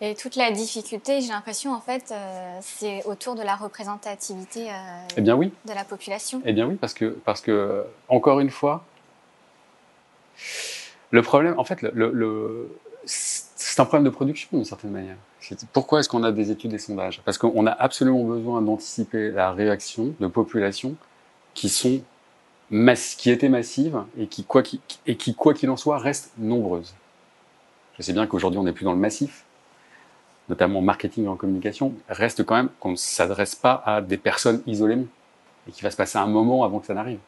Et 0.00 0.14
toute 0.14 0.36
la 0.36 0.50
difficulté, 0.50 1.20
j'ai 1.20 1.28
l'impression, 1.28 1.72
en 1.72 1.80
fait, 1.80 2.10
euh, 2.10 2.58
c'est 2.60 3.04
autour 3.04 3.36
de 3.36 3.42
la 3.42 3.54
représentativité 3.54 4.68
euh, 4.68 4.72
eh 5.16 5.20
bien, 5.20 5.36
oui. 5.36 5.52
de 5.66 5.72
la 5.72 5.84
population. 5.84 6.42
Eh 6.44 6.52
bien 6.52 6.66
oui, 6.66 6.74
parce 6.74 6.94
que, 6.94 7.16
parce 7.24 7.40
que 7.40 7.84
encore 8.08 8.40
une 8.40 8.50
fois, 8.50 8.84
le 11.10 11.22
problème, 11.22 11.54
en 11.58 11.64
fait, 11.64 11.80
le, 11.80 12.10
le, 12.10 12.76
c'est 13.04 13.80
un 13.80 13.84
problème 13.84 14.04
de 14.04 14.10
production 14.10 14.48
d'une 14.52 14.64
certaine 14.64 14.90
manière. 14.90 15.16
Pourquoi 15.72 16.00
est-ce 16.00 16.08
qu'on 16.08 16.24
a 16.24 16.32
des 16.32 16.50
études 16.50 16.72
et 16.72 16.78
sondages? 16.78 17.20
Parce 17.24 17.38
qu'on 17.38 17.66
a 17.66 17.70
absolument 17.70 18.24
besoin 18.24 18.62
d'anticiper 18.62 19.30
la 19.30 19.52
réaction 19.52 20.14
de 20.18 20.26
populations 20.26 20.96
qui 21.52 21.68
sont 21.68 22.00
qui 23.18 23.30
étaient 23.30 23.48
massives 23.48 24.02
et 24.18 24.26
qui, 24.26 24.42
quoi 24.42 24.62
qu'il 24.62 24.80
et 25.06 25.16
qui, 25.16 25.34
quoi 25.34 25.54
qu'il 25.54 25.70
en 25.70 25.76
soit, 25.76 25.98
restent 25.98 26.32
nombreuses. 26.38 26.94
Je 27.96 28.02
sais 28.02 28.12
bien 28.12 28.26
qu'aujourd'hui, 28.26 28.58
on 28.58 28.64
n'est 28.64 28.72
plus 28.72 28.84
dans 28.84 28.92
le 28.92 28.98
massif, 28.98 29.44
notamment 30.48 30.80
en 30.80 30.82
marketing 30.82 31.24
et 31.24 31.28
en 31.28 31.36
communication, 31.36 31.94
reste 32.08 32.44
quand 32.44 32.54
même 32.54 32.70
qu'on 32.80 32.92
ne 32.92 32.96
s'adresse 32.96 33.54
pas 33.54 33.82
à 33.86 34.00
des 34.00 34.16
personnes 34.16 34.62
isolément 34.66 35.06
et 35.68 35.72
qu'il 35.72 35.82
va 35.82 35.90
se 35.90 35.96
passer 35.96 36.18
un 36.18 36.26
moment 36.26 36.64
avant 36.64 36.80
que 36.80 36.86
ça 36.86 36.94
n'arrive. 36.94 37.18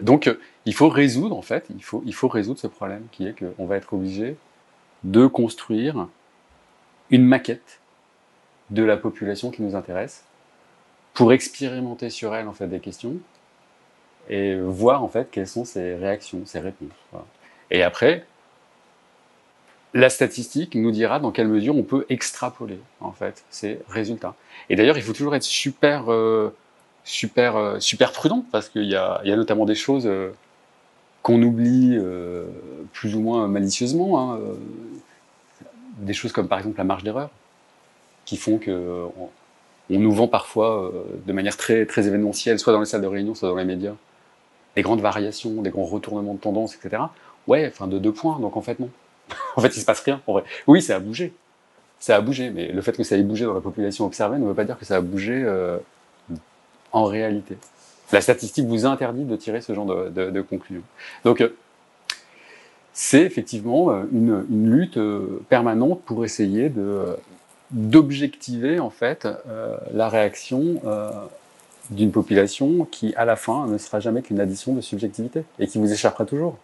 Donc, 0.00 0.26
euh, 0.26 0.40
il 0.64 0.74
faut 0.74 0.88
résoudre, 0.88 1.36
en 1.36 1.42
fait, 1.42 1.66
il 1.70 1.84
faut, 1.84 2.02
il 2.06 2.14
faut 2.14 2.28
résoudre 2.28 2.58
ce 2.58 2.66
problème 2.66 3.06
qui 3.12 3.26
est 3.26 3.34
qu'on 3.38 3.66
va 3.66 3.76
être 3.76 3.92
obligé 3.92 4.36
de 5.04 5.26
construire 5.26 6.08
une 7.10 7.24
maquette 7.24 7.80
de 8.70 8.82
la 8.82 8.96
population 8.96 9.50
qui 9.50 9.62
nous 9.62 9.74
intéresse 9.74 10.24
pour 11.12 11.32
expérimenter 11.32 12.08
sur 12.08 12.34
elle, 12.34 12.48
en 12.48 12.52
fait, 12.52 12.66
des 12.66 12.80
questions 12.80 13.16
et 14.28 14.56
voir, 14.56 15.02
en 15.02 15.08
fait, 15.08 15.28
quelles 15.30 15.48
sont 15.48 15.64
ses 15.64 15.94
réactions, 15.96 16.42
ses 16.46 16.60
réponses. 16.60 16.88
Et 17.70 17.82
après, 17.82 18.26
la 19.94 20.10
statistique 20.10 20.74
nous 20.74 20.90
dira 20.90 21.18
dans 21.18 21.32
quelle 21.32 21.48
mesure 21.48 21.76
on 21.76 21.82
peut 21.82 22.06
extrapoler 22.08 22.78
en 23.00 23.12
fait 23.12 23.44
ces 23.50 23.80
résultats. 23.88 24.34
Et 24.68 24.76
d'ailleurs, 24.76 24.96
il 24.96 25.02
faut 25.02 25.12
toujours 25.12 25.34
être 25.34 25.42
super, 25.42 26.12
euh, 26.12 26.54
super, 27.04 27.56
euh, 27.56 27.80
super 27.80 28.12
prudent 28.12 28.44
parce 28.52 28.68
qu'il 28.68 28.84
y 28.84 28.94
a, 28.94 29.20
y 29.24 29.32
a, 29.32 29.36
notamment 29.36 29.64
des 29.64 29.74
choses 29.74 30.06
euh, 30.06 30.30
qu'on 31.22 31.42
oublie 31.42 31.98
plus 32.92 33.14
ou 33.14 33.20
moins 33.20 33.46
malicieusement, 33.46 34.32
hein, 34.32 34.40
des 35.98 36.14
choses 36.14 36.32
comme 36.32 36.48
par 36.48 36.58
exemple 36.58 36.78
la 36.78 36.84
marge 36.84 37.04
d'erreur, 37.04 37.28
qui 38.24 38.38
font 38.38 38.56
que 38.56 39.04
on, 39.90 39.98
nous 39.98 40.12
vend 40.12 40.28
parfois 40.28 40.90
de 41.26 41.32
manière 41.34 41.58
très, 41.58 41.84
très 41.84 42.06
événementielle, 42.06 42.58
soit 42.58 42.72
dans 42.72 42.80
les 42.80 42.86
salles 42.86 43.02
de 43.02 43.06
réunion, 43.06 43.34
soit 43.34 43.50
dans 43.50 43.56
les 43.56 43.66
médias, 43.66 43.92
des 44.76 44.82
grandes 44.82 45.02
variations, 45.02 45.60
des 45.60 45.68
grands 45.68 45.84
retournements 45.84 46.32
de 46.32 46.40
tendance, 46.40 46.74
etc. 46.74 47.02
Ouais, 47.46 47.70
enfin 47.70 47.86
de 47.86 47.98
deux 47.98 48.12
points, 48.12 48.38
donc 48.38 48.56
en 48.56 48.62
fait 48.62 48.80
non. 48.80 48.88
en 49.56 49.60
fait, 49.60 49.76
il 49.76 49.80
se 49.80 49.84
passe 49.84 50.00
rien. 50.00 50.20
En 50.26 50.32
vrai. 50.34 50.44
Oui, 50.66 50.82
ça 50.82 50.96
a 50.96 50.98
bougé. 50.98 51.32
Ça 51.98 52.16
a 52.16 52.20
bougé, 52.20 52.50
mais 52.50 52.68
le 52.68 52.80
fait 52.80 52.92
que 52.92 53.02
ça 53.02 53.16
ait 53.16 53.22
bougé 53.22 53.44
dans 53.44 53.54
la 53.54 53.60
population 53.60 54.06
observée 54.06 54.38
ne 54.38 54.46
veut 54.46 54.54
pas 54.54 54.64
dire 54.64 54.78
que 54.78 54.86
ça 54.86 54.96
a 54.96 55.00
bougé 55.00 55.42
euh, 55.44 55.76
en 56.92 57.04
réalité. 57.04 57.58
La 58.12 58.20
statistique 58.20 58.66
vous 58.66 58.86
interdit 58.86 59.24
de 59.24 59.36
tirer 59.36 59.60
ce 59.60 59.74
genre 59.74 59.86
de, 59.86 60.30
de, 60.30 60.40
conclusion. 60.40 60.82
Donc, 61.24 61.42
euh, 61.42 61.54
c'est 62.92 63.22
effectivement 63.22 63.90
euh, 63.90 64.04
une, 64.12 64.46
lutte 64.48 64.98
permanente 65.48 66.02
pour 66.04 66.24
essayer 66.24 66.72
d'objectiver 67.70 68.80
en 68.80 68.90
fait 68.90 69.28
la 69.92 70.08
réaction 70.08 70.80
d'une 71.90 72.12
population 72.12 72.86
qui, 72.90 73.14
à 73.14 73.24
la 73.24 73.36
fin, 73.36 73.66
ne 73.66 73.78
sera 73.78 74.00
jamais 74.00 74.22
qu'une 74.22 74.40
addition 74.40 74.74
de 74.74 74.80
subjectivité 74.80 75.44
et 75.58 75.66
qui 75.66 75.78
vous 75.78 75.92
échappera 75.92 76.24
toujours. 76.24 76.56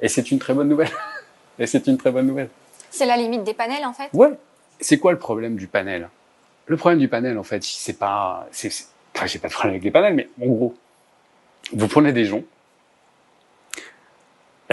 Et 0.00 0.08
c'est 0.08 0.30
une 0.30 0.38
très 0.38 0.52
bonne 0.54 0.68
nouvelle. 0.68 0.90
et 1.58 1.66
c'est 1.66 1.86
une 1.86 1.98
très 1.98 2.10
bonne 2.10 2.26
nouvelle. 2.26 2.48
C'est 2.90 3.06
la 3.06 3.16
limite 3.16 3.44
des 3.44 3.54
panels, 3.54 3.84
en 3.84 3.92
fait? 3.92 4.08
Ouais. 4.12 4.30
C'est 4.80 4.98
quoi 4.98 5.12
le 5.12 5.18
problème 5.18 5.56
du 5.56 5.66
panel? 5.66 6.08
Le 6.66 6.76
problème 6.76 6.98
du 6.98 7.08
panel, 7.08 7.38
en 7.38 7.42
fait, 7.42 7.62
c'est 7.62 7.98
pas. 7.98 8.46
Enfin, 9.14 9.26
j'ai 9.26 9.38
pas 9.38 9.48
de 9.48 9.52
problème 9.52 9.74
avec 9.74 9.84
les 9.84 9.90
panels, 9.90 10.14
mais 10.14 10.28
en 10.42 10.46
gros, 10.46 10.74
vous 11.72 11.88
prenez 11.88 12.12
des 12.12 12.24
gens, 12.24 12.42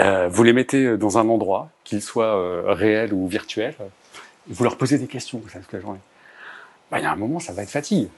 euh, 0.00 0.28
vous 0.28 0.42
les 0.42 0.52
mettez 0.52 0.96
dans 0.96 1.18
un 1.18 1.28
endroit, 1.28 1.68
qu'il 1.84 2.02
soit 2.02 2.36
euh, 2.36 2.72
réel 2.72 3.12
ou 3.12 3.26
virtuel, 3.28 3.74
vous 4.48 4.64
leur 4.64 4.76
posez 4.76 4.98
des 4.98 5.06
questions 5.06 5.38
toute 5.38 5.72
la 5.72 5.80
journée. 5.80 6.00
Bah, 6.90 6.98
il 6.98 7.02
y 7.02 7.06
a 7.06 7.12
un 7.12 7.16
moment, 7.16 7.40
ça 7.40 7.52
va 7.52 7.62
être 7.62 7.70
fatigue. 7.70 8.08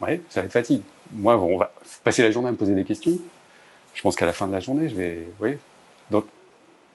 Ouais, 0.00 0.20
ça 0.30 0.40
va 0.40 0.46
être 0.46 0.52
fatigue. 0.52 0.82
Moi, 1.12 1.36
on 1.36 1.58
va 1.58 1.72
passer 2.04 2.22
la 2.22 2.30
journée 2.30 2.48
à 2.48 2.52
me 2.52 2.56
poser 2.56 2.74
des 2.74 2.84
questions. 2.84 3.18
Je 3.94 4.02
pense 4.02 4.16
qu'à 4.16 4.26
la 4.26 4.32
fin 4.32 4.46
de 4.46 4.52
la 4.52 4.60
journée, 4.60 4.88
je 4.88 4.94
vais. 4.94 5.28
Oui. 5.40 5.58
Donc, 6.10 6.24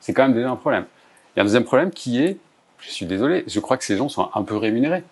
c'est 0.05 0.13
quand 0.13 0.21
même 0.21 0.35
déjà 0.35 0.51
un 0.51 0.55
problème. 0.55 0.85
Il 1.35 1.37
y 1.37 1.39
a 1.39 1.41
un 1.41 1.45
deuxième 1.45 1.63
problème 1.63 1.89
qui 1.89 2.21
est, 2.21 2.37
je 2.77 2.91
suis 2.91 3.07
désolé, 3.07 3.43
je 3.47 3.59
crois 3.59 3.75
que 3.75 3.83
ces 3.83 3.97
gens 3.97 4.07
sont 4.07 4.29
un 4.35 4.43
peu 4.43 4.55
rémunérés. 4.55 5.03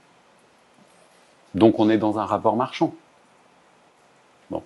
Donc, 1.56 1.80
on 1.80 1.90
est 1.90 1.98
dans 1.98 2.20
un 2.20 2.26
rapport 2.26 2.56
marchand. 2.56 2.94
Bon. 4.52 4.62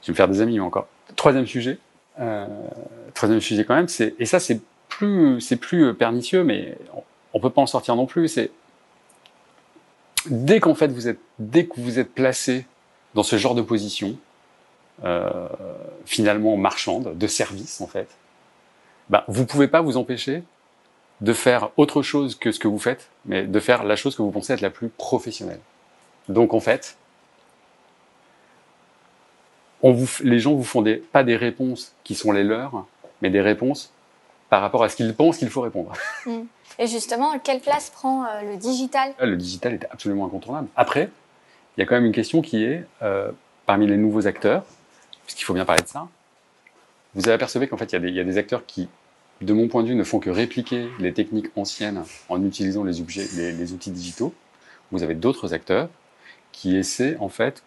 Je 0.00 0.06
vais 0.06 0.12
me 0.12 0.16
faire 0.16 0.28
des 0.28 0.40
amis 0.40 0.58
encore. 0.58 0.86
Troisième 1.16 1.46
sujet. 1.46 1.78
Euh, 2.18 2.46
troisième 3.12 3.42
sujet 3.42 3.66
quand 3.66 3.74
même, 3.74 3.88
c'est 3.88 4.14
et 4.18 4.26
ça 4.26 4.40
c'est 4.40 4.60
plus 4.88 5.40
c'est 5.40 5.56
plus 5.56 5.94
pernicieux, 5.94 6.42
mais 6.42 6.78
on, 6.94 7.02
on 7.34 7.40
peut 7.40 7.50
pas 7.50 7.60
en 7.60 7.66
sortir 7.66 7.94
non 7.94 8.06
plus. 8.06 8.28
C'est 8.28 8.50
dès 10.26 10.60
qu'en 10.60 10.74
fait 10.74 10.88
vous 10.88 11.08
êtes, 11.08 11.20
dès 11.38 11.66
que 11.66 11.78
vous 11.78 11.98
êtes 11.98 12.12
placé 12.12 12.66
dans 13.14 13.22
ce 13.22 13.36
genre 13.36 13.54
de 13.54 13.62
position, 13.62 14.16
euh, 15.04 15.48
finalement 16.06 16.56
marchande, 16.56 17.16
de 17.16 17.26
service 17.26 17.80
en 17.80 17.86
fait, 17.86 18.08
bah, 19.10 19.24
vous 19.28 19.46
pouvez 19.46 19.68
pas 19.68 19.80
vous 19.80 19.96
empêcher 19.96 20.42
de 21.20 21.32
faire 21.32 21.70
autre 21.76 22.02
chose 22.02 22.34
que 22.34 22.50
ce 22.50 22.58
que 22.58 22.68
vous 22.68 22.78
faites, 22.78 23.08
mais 23.26 23.44
de 23.44 23.60
faire 23.60 23.84
la 23.84 23.96
chose 23.96 24.16
que 24.16 24.22
vous 24.22 24.30
pensez 24.30 24.52
être 24.52 24.60
la 24.60 24.70
plus 24.70 24.88
professionnelle. 24.88 25.60
Donc 26.28 26.52
en 26.54 26.60
fait, 26.60 26.96
on 29.82 29.92
vous, 29.92 30.08
les 30.22 30.38
gens 30.38 30.54
vous 30.54 30.64
font 30.64 30.82
des, 30.82 30.96
pas 30.96 31.24
des 31.24 31.36
réponses 31.36 31.94
qui 32.04 32.14
sont 32.14 32.32
les 32.32 32.44
leurs, 32.44 32.86
mais 33.20 33.30
des 33.30 33.40
réponses 33.40 33.92
par 34.48 34.60
rapport 34.60 34.84
à 34.84 34.88
ce 34.88 34.96
qu'ils 34.96 35.14
pensent 35.14 35.38
qu'il 35.38 35.50
faut 35.50 35.62
répondre. 35.62 35.92
Mm. 36.26 36.42
Et 36.78 36.86
justement, 36.86 37.38
quelle 37.40 37.60
place 37.60 37.90
prend 37.90 38.24
euh, 38.24 38.52
le 38.52 38.56
digital? 38.56 39.12
Le 39.20 39.36
digital 39.36 39.74
est 39.74 39.86
absolument 39.90 40.24
incontournable. 40.24 40.68
Après, 40.76 41.10
il 41.76 41.80
y 41.80 41.82
a 41.82 41.86
quand 41.86 41.96
même 41.96 42.04
une 42.04 42.12
question 42.12 42.42
qui 42.42 42.64
est, 42.64 42.86
euh, 43.02 43.30
parmi 43.66 43.86
les 43.88 43.96
nouveaux 43.96 44.26
acteurs, 44.26 44.64
puisqu'il 45.24 45.42
faut 45.42 45.52
bien 45.52 45.64
parler 45.64 45.82
de 45.82 45.88
ça, 45.88 46.06
vous 47.14 47.26
avez 47.26 47.34
apercevé 47.34 47.68
qu'en 47.68 47.76
fait, 47.76 47.92
il 47.92 48.10
y, 48.10 48.20
a 48.20 48.24
des 48.24 48.38
acteurs 48.38 48.64
qui, 48.66 48.88
de 49.40 49.52
mon 49.52 49.68
point 49.68 49.82
de 49.82 49.88
vue, 49.88 49.94
ne 49.94 50.04
font 50.04 50.18
que 50.18 50.30
répliquer 50.30 50.88
les 50.98 51.12
techniques 51.12 51.48
anciennes 51.56 52.02
en 52.28 52.42
utilisant 52.44 52.84
les, 52.84 53.00
objets, 53.00 53.26
les, 53.36 53.72
outils 53.72 53.90
digitaux. 53.90 54.34
Vous 54.90 55.02
avez 55.02 55.14
d'autres 55.14 55.52
acteurs 55.52 55.88
qui 56.52 56.76
essaient, 56.76 57.16
en 57.18 57.28
fait, 57.28 57.62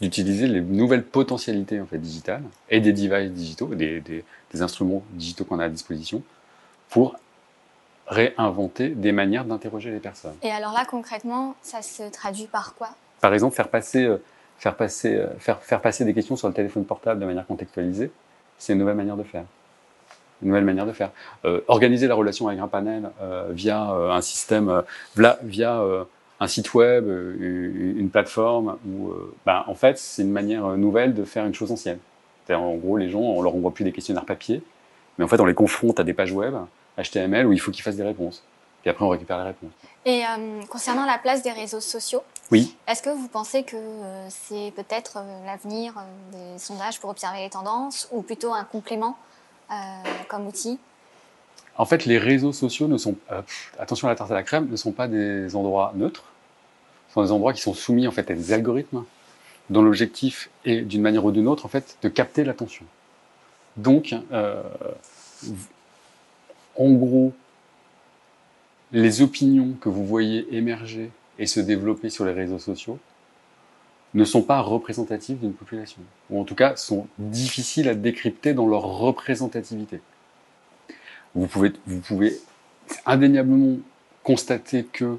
d'utiliser 0.00 0.46
les 0.46 0.60
nouvelles 0.60 1.04
potentialités 1.04 1.80
en 1.80 1.86
fait, 1.86 1.98
digitales 1.98 2.42
et 2.70 2.80
des 2.80 2.92
devices 2.92 3.30
digitaux, 3.30 3.66
des, 3.68 4.00
des, 4.00 4.24
des 4.52 4.62
instruments 4.62 5.02
digitaux 5.12 5.44
qu'on 5.44 5.58
a 5.58 5.64
à 5.64 5.68
disposition, 5.68 6.22
pour 6.88 7.16
réinventer 8.08 8.90
des 8.90 9.12
manières 9.12 9.44
d'interroger 9.44 9.90
les 9.90 10.00
personnes. 10.00 10.34
Et 10.42 10.50
alors 10.50 10.72
là, 10.72 10.84
concrètement, 10.84 11.54
ça 11.62 11.82
se 11.82 12.02
traduit 12.10 12.46
par 12.46 12.74
quoi? 12.74 12.90
Par 13.20 13.32
exemple, 13.32 13.54
faire 13.54 13.68
passer, 13.68 14.04
euh, 14.04 14.18
faire, 14.58 14.76
passer, 14.76 15.14
euh, 15.14 15.28
faire, 15.38 15.62
faire 15.62 15.80
passer 15.80 16.04
des 16.04 16.12
questions 16.12 16.36
sur 16.36 16.48
le 16.48 16.54
téléphone 16.54 16.84
portable 16.84 17.20
de 17.20 17.26
manière 17.26 17.46
contextualisée, 17.46 18.10
c'est 18.62 18.74
une 18.74 18.78
nouvelle 18.78 18.96
manière 18.96 19.16
de 19.16 19.22
faire. 19.22 19.44
Une 20.40 20.48
nouvelle 20.48 20.64
manière 20.64 20.86
de 20.86 20.92
faire. 20.92 21.10
Euh, 21.44 21.60
organiser 21.68 22.06
la 22.06 22.14
relation 22.14 22.48
avec 22.48 22.60
un 22.60 22.68
panel 22.68 23.10
via 23.50 23.80
un 23.80 24.20
système, 24.20 24.82
via, 25.44 25.82
un 26.40 26.46
site 26.46 26.74
web, 26.74 27.06
une 27.08 28.08
plateforme, 28.10 28.76
ben, 29.46 29.64
en 29.66 29.74
fait, 29.74 29.98
c'est 29.98 30.22
une 30.22 30.32
manière 30.32 30.66
nouvelle 30.76 31.14
de 31.14 31.24
faire 31.24 31.44
une 31.44 31.54
chose 31.54 31.72
ancienne. 31.72 31.98
En 32.50 32.74
gros, 32.74 32.96
les 32.96 33.08
gens, 33.08 33.20
on 33.20 33.42
leur 33.42 33.54
envoie 33.54 33.72
plus 33.72 33.84
des 33.84 33.92
questionnaires 33.92 34.24
papier, 34.24 34.62
mais 35.18 35.24
en 35.24 35.28
fait, 35.28 35.40
on 35.40 35.46
les 35.46 35.54
confronte 35.54 36.00
à 36.00 36.04
des 36.04 36.12
pages 36.12 36.32
web 36.32 36.54
HTML 36.98 37.46
où 37.46 37.52
il 37.52 37.60
faut 37.60 37.70
qu'ils 37.70 37.82
fassent 37.82 37.96
des 37.96 38.02
réponses. 38.02 38.44
Puis 38.82 38.90
après, 38.90 39.04
on 39.04 39.08
récupère 39.08 39.38
les 39.38 39.44
réponses. 39.44 39.70
Et 40.04 40.22
euh, 40.24 40.60
concernant 40.68 41.06
la 41.06 41.18
place 41.18 41.42
des 41.42 41.52
réseaux 41.52 41.80
sociaux, 41.80 42.22
oui. 42.52 42.76
est-ce 42.86 43.02
que 43.02 43.08
vous 43.10 43.28
pensez 43.28 43.62
que 43.62 43.76
euh, 43.76 44.28
c'est 44.28 44.72
peut-être 44.76 45.16
euh, 45.16 45.46
l'avenir 45.46 45.94
des 46.32 46.58
sondages 46.58 47.00
pour 47.00 47.08
observer 47.08 47.40
les 47.40 47.50
tendances 47.50 48.08
ou 48.12 48.22
plutôt 48.22 48.52
un 48.52 48.64
complément 48.64 49.16
comme 50.28 50.46
outil? 50.46 50.78
En 51.78 51.86
fait, 51.86 52.04
les 52.04 52.18
réseaux 52.18 52.52
sociaux 52.52 52.88
ne 52.88 52.98
sont, 52.98 53.16
attention 53.78 54.06
à 54.06 54.10
la 54.10 54.16
tarte 54.16 54.30
à 54.30 54.34
la 54.34 54.42
crème, 54.42 54.68
ne 54.68 54.76
sont 54.76 54.92
pas 54.92 55.08
des 55.08 55.56
endroits 55.56 55.94
neutres. 55.96 56.24
Ce 57.08 57.14
sont 57.14 57.22
des 57.22 57.32
endroits 57.32 57.54
qui 57.54 57.62
sont 57.62 57.72
soumis 57.72 58.06
en 58.06 58.10
fait 58.10 58.30
à 58.30 58.34
des 58.34 58.52
algorithmes 58.52 59.04
dont 59.70 59.80
l'objectif 59.80 60.50
est 60.66 60.82
d'une 60.82 61.00
manière 61.00 61.24
ou 61.24 61.32
d'une 61.32 61.48
autre 61.48 61.64
en 61.64 61.70
fait 61.70 61.96
de 62.02 62.10
capter 62.10 62.44
l'attention. 62.44 62.84
Donc, 63.78 64.14
en 66.76 66.90
gros, 66.90 67.32
les 68.92 69.22
opinions 69.22 69.72
que 69.80 69.88
vous 69.88 70.04
voyez 70.04 70.54
émerger 70.54 71.10
et 71.38 71.46
se 71.46 71.60
développer 71.60 72.10
sur 72.10 72.24
les 72.24 72.32
réseaux 72.32 72.58
sociaux 72.58 72.98
ne 74.14 74.24
sont 74.24 74.42
pas 74.42 74.60
représentatives 74.60 75.38
d'une 75.38 75.54
population, 75.54 76.02
ou 76.30 76.40
en 76.40 76.44
tout 76.44 76.54
cas 76.54 76.76
sont 76.76 77.06
difficiles 77.18 77.88
à 77.88 77.94
décrypter 77.94 78.52
dans 78.52 78.66
leur 78.66 78.82
représentativité. 78.82 80.00
Vous 81.34 81.46
pouvez, 81.46 81.72
vous 81.86 82.00
pouvez 82.00 82.38
indéniablement 83.06 83.78
constater 84.22 84.84
que 84.84 85.18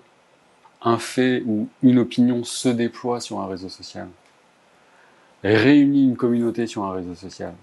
un 0.84 0.98
fait 0.98 1.42
ou 1.46 1.68
une 1.82 1.98
opinion 1.98 2.44
se 2.44 2.70
déploie 2.70 3.20
sur 3.20 3.40
un 3.40 3.48
réseau 3.48 3.70
social, 3.70 4.10
réunit 5.44 6.04
une 6.04 6.18
communauté 6.18 6.68
sur 6.68 6.84
un 6.84 6.94
réseau 6.94 7.16
social, 7.16 7.54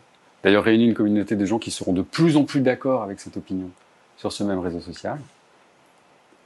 d'ailleurs 0.43 0.65
réunit 0.65 0.87
une 0.87 0.95
communauté 0.95 1.37
de 1.37 1.45
gens 1.45 1.59
qui 1.59 1.71
seront 1.71 1.93
de 1.93 2.03
plus 2.03 2.37
en 2.37 2.45
plus 2.45 2.61
d'accord 2.61 3.03
avec 3.03 3.21
cette 3.21 3.37
opinion 3.37 3.71
sur 4.17 4.33
ce 4.33 4.43
même 4.43 4.59
réseau 4.59 4.81
social, 4.81 5.19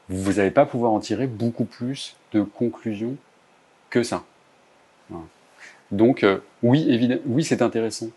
vous 0.09 0.35
n'allez 0.35 0.51
pas 0.51 0.67
pouvoir 0.67 0.93
en 0.93 1.01
tirer 1.01 1.27
beaucoup 1.27 1.64
plus 1.64 2.17
de 2.33 2.43
conclusions 2.43 3.17
que 3.90 4.03
ça. 4.03 4.25
Donc 5.90 6.25
euh, 6.25 6.38
oui, 6.62 6.87
évidemment, 6.90 7.23
oui, 7.27 7.45
c'est 7.45 7.62
intéressant 7.62 8.09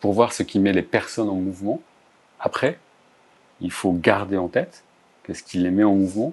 pour 0.00 0.12
voir 0.12 0.32
ce 0.32 0.42
qui 0.42 0.60
met 0.60 0.72
les 0.72 0.82
personnes 0.82 1.28
en 1.28 1.34
mouvement. 1.34 1.80
Après, 2.38 2.78
il 3.60 3.72
faut 3.72 3.92
garder 3.92 4.36
en 4.36 4.48
tête 4.48 4.84
que 5.24 5.34
ce 5.34 5.42
qui 5.42 5.58
les 5.58 5.70
met 5.70 5.84
en 5.84 5.94
mouvement, 5.94 6.32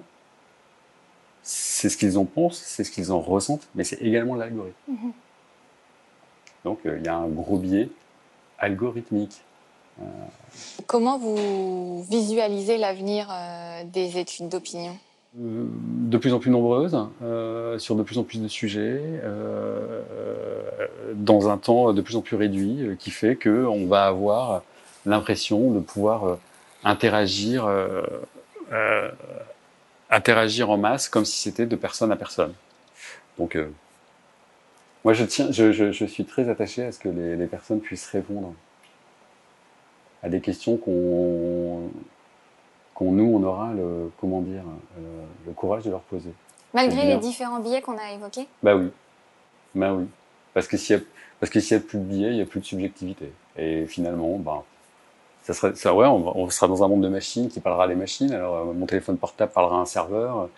c'est 1.42 1.88
ce 1.88 1.96
qu'ils 1.96 2.18
en 2.18 2.24
pensent, 2.24 2.58
c'est 2.58 2.84
ce 2.84 2.90
qu'ils 2.90 3.10
en 3.12 3.20
ressentent, 3.20 3.68
mais 3.74 3.84
c'est 3.84 4.00
également 4.02 4.34
l'algorithme. 4.34 4.76
Mm-hmm. 4.90 5.12
Donc 6.64 6.80
euh, 6.86 6.98
il 6.98 7.04
y 7.04 7.08
a 7.08 7.16
un 7.16 7.28
gros 7.28 7.58
biais 7.58 7.88
algorithmique. 8.58 9.42
Euh, 10.00 10.04
Comment 10.86 11.18
vous 11.18 12.04
visualisez 12.10 12.78
l'avenir 12.78 13.28
euh, 13.30 13.82
des 13.84 14.18
études 14.18 14.48
d'opinion? 14.48 14.96
Euh, 15.38 15.66
de 15.68 16.16
plus 16.16 16.32
en 16.32 16.38
plus 16.38 16.50
nombreuses, 16.50 16.96
sur 17.78 17.96
de 17.96 18.02
plus 18.02 18.18
en 18.18 18.22
plus 18.22 18.40
de 18.40 18.48
sujets, 18.48 19.02
dans 21.14 21.48
un 21.48 21.58
temps 21.58 21.92
de 21.92 22.00
plus 22.00 22.16
en 22.16 22.20
plus 22.20 22.36
réduit, 22.36 22.96
qui 22.98 23.10
fait 23.10 23.36
qu'on 23.36 23.86
va 23.86 24.06
avoir 24.06 24.62
l'impression 25.04 25.72
de 25.72 25.80
pouvoir 25.80 26.38
interagir, 26.84 27.68
interagir 30.10 30.70
en 30.70 30.78
masse 30.78 31.08
comme 31.08 31.24
si 31.24 31.40
c'était 31.40 31.66
de 31.66 31.76
personne 31.76 32.12
à 32.12 32.16
personne. 32.16 32.54
Donc, 33.38 33.58
moi, 35.04 35.12
je, 35.12 35.24
tiens, 35.24 35.52
je, 35.52 36.06
suis 36.06 36.24
très 36.24 36.48
attaché 36.48 36.82
à 36.82 36.92
ce 36.92 36.98
que 36.98 37.08
les, 37.08 37.46
personnes 37.46 37.80
puissent 37.80 38.08
répondre 38.08 38.54
à 40.26 40.28
des 40.28 40.40
questions 40.40 40.76
qu'on, 40.76 41.88
nous, 43.00 43.24
on 43.24 43.42
aura 43.44 43.72
le, 43.72 44.10
comment 44.20 44.40
dire, 44.40 44.64
euh, 44.98 45.24
le 45.46 45.52
courage 45.52 45.84
de 45.84 45.90
leur 45.90 46.00
poser. 46.00 46.32
Malgré 46.74 47.06
les 47.06 47.16
différents 47.18 47.60
billets 47.60 47.80
qu'on 47.80 47.96
a 47.96 48.12
évoqués 48.12 48.48
Bah 48.62 48.74
oui. 48.74 48.90
Bah 49.74 49.94
oui. 49.94 50.06
Parce 50.52 50.66
que 50.66 50.76
s'il 50.76 50.96
y 50.96 51.74
a, 51.74 51.80
plus 51.80 51.98
de 51.98 52.04
billets, 52.04 52.30
il 52.30 52.36
n'y 52.36 52.42
a 52.42 52.46
plus 52.46 52.60
de 52.60 52.64
subjectivité. 52.64 53.32
Et 53.56 53.86
finalement, 53.86 54.36
bah, 54.38 54.64
ça 55.42 55.54
serait, 55.54 55.76
ça, 55.76 55.94
ouais, 55.94 56.06
on, 56.06 56.50
sera 56.50 56.66
dans 56.66 56.82
un 56.82 56.88
monde 56.88 57.02
de 57.02 57.08
machines 57.08 57.48
qui 57.48 57.60
parlera 57.60 57.84
à 57.84 57.88
des 57.88 57.94
machines. 57.94 58.32
Alors, 58.32 58.56
euh, 58.56 58.72
mon 58.72 58.86
téléphone 58.86 59.16
portable 59.16 59.52
parlera 59.52 59.76
à 59.76 59.80
un 59.80 59.86
serveur 59.86 60.48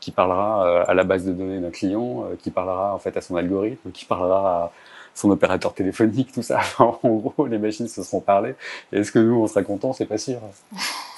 qui 0.00 0.10
parlera 0.10 0.66
euh, 0.66 0.84
à 0.86 0.92
la 0.92 1.04
base 1.04 1.24
de 1.24 1.32
données 1.32 1.60
d'un 1.60 1.70
client, 1.70 2.24
euh, 2.24 2.36
qui 2.36 2.50
parlera 2.50 2.94
en 2.94 2.98
fait 2.98 3.16
à 3.16 3.22
son 3.22 3.36
algorithme, 3.36 3.90
qui 3.90 4.04
parlera 4.04 4.64
à 4.64 4.72
son 5.14 5.30
opérateur 5.30 5.74
téléphonique, 5.74 6.32
tout 6.32 6.42
ça. 6.42 6.60
En 6.78 6.96
gros, 7.02 7.46
les 7.46 7.58
machines 7.58 7.88
se 7.88 8.02
seront 8.02 8.20
parlé. 8.20 8.54
Est-ce 8.92 9.12
que 9.12 9.18
nous, 9.18 9.36
on 9.36 9.46
sera 9.46 9.62
contents? 9.62 9.92
C'est 9.92 10.06
pas 10.06 10.18
sûr. 10.18 10.40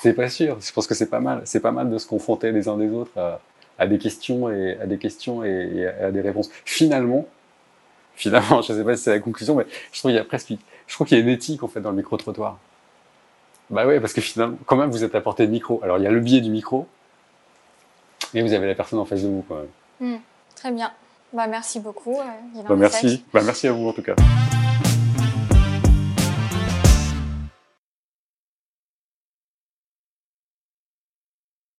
C'est 0.02 0.12
pas 0.12 0.28
sûr. 0.28 0.58
Je 0.60 0.72
pense 0.72 0.86
que 0.86 0.94
c'est 0.94 1.08
pas 1.08 1.20
mal. 1.20 1.42
C'est 1.44 1.60
pas 1.60 1.72
mal 1.72 1.90
de 1.90 1.98
se 1.98 2.06
confronter 2.06 2.52
les 2.52 2.68
uns 2.68 2.76
des 2.76 2.90
autres 2.90 3.12
euh, 3.16 3.36
à, 3.78 3.86
des 3.86 3.98
questions 3.98 4.50
et 4.50 4.78
à 4.80 4.86
des 4.86 4.98
questions 4.98 5.42
et, 5.42 5.86
à 5.86 6.10
des 6.10 6.20
réponses. 6.20 6.50
Finalement, 6.64 7.26
finalement, 8.14 8.62
je 8.66 8.72
sais 8.72 8.84
pas 8.84 8.96
si 8.96 9.04
c'est 9.04 9.10
la 9.10 9.20
conclusion, 9.20 9.54
mais 9.54 9.66
je 9.92 9.98
trouve 9.98 10.10
qu'il 10.10 10.16
y 10.16 10.20
a 10.20 10.24
presque, 10.24 10.52
je 10.86 10.94
trouve 10.94 11.06
qu'il 11.06 11.16
y 11.16 11.20
a 11.20 11.24
une 11.24 11.30
éthique 11.30 11.62
en 11.62 11.68
fait 11.68 11.80
dans 11.80 11.90
le 11.90 11.96
micro 11.96 12.16
trottoir. 12.16 12.58
Bah 13.70 13.84
ouais, 13.86 13.98
parce 13.98 14.12
que 14.12 14.20
finalement, 14.20 14.58
quand 14.66 14.76
même, 14.76 14.90
vous 14.90 15.02
êtes 15.02 15.14
à 15.14 15.20
portée 15.20 15.46
de 15.46 15.50
micro. 15.50 15.80
Alors 15.82 15.98
il 15.98 16.04
y 16.04 16.06
a 16.06 16.10
le 16.10 16.20
biais 16.20 16.40
du 16.40 16.50
micro, 16.50 16.86
et 18.34 18.42
vous 18.42 18.52
avez 18.52 18.66
la 18.66 18.74
personne 18.74 18.98
en 18.98 19.04
face 19.04 19.22
de 19.22 19.28
vous 19.28 19.44
quand 19.48 19.56
même. 19.56 20.14
Mmh, 20.14 20.20
très 20.54 20.70
bien. 20.70 20.92
Bah, 21.32 21.46
merci 21.46 21.80
beaucoup. 21.80 22.18
Euh, 22.18 22.62
bah, 22.68 22.76
merci. 22.76 23.24
Bah, 23.32 23.40
merci 23.44 23.66
à 23.66 23.72
vous 23.72 23.88
en 23.88 23.92
tout 23.92 24.02
cas. 24.02 24.14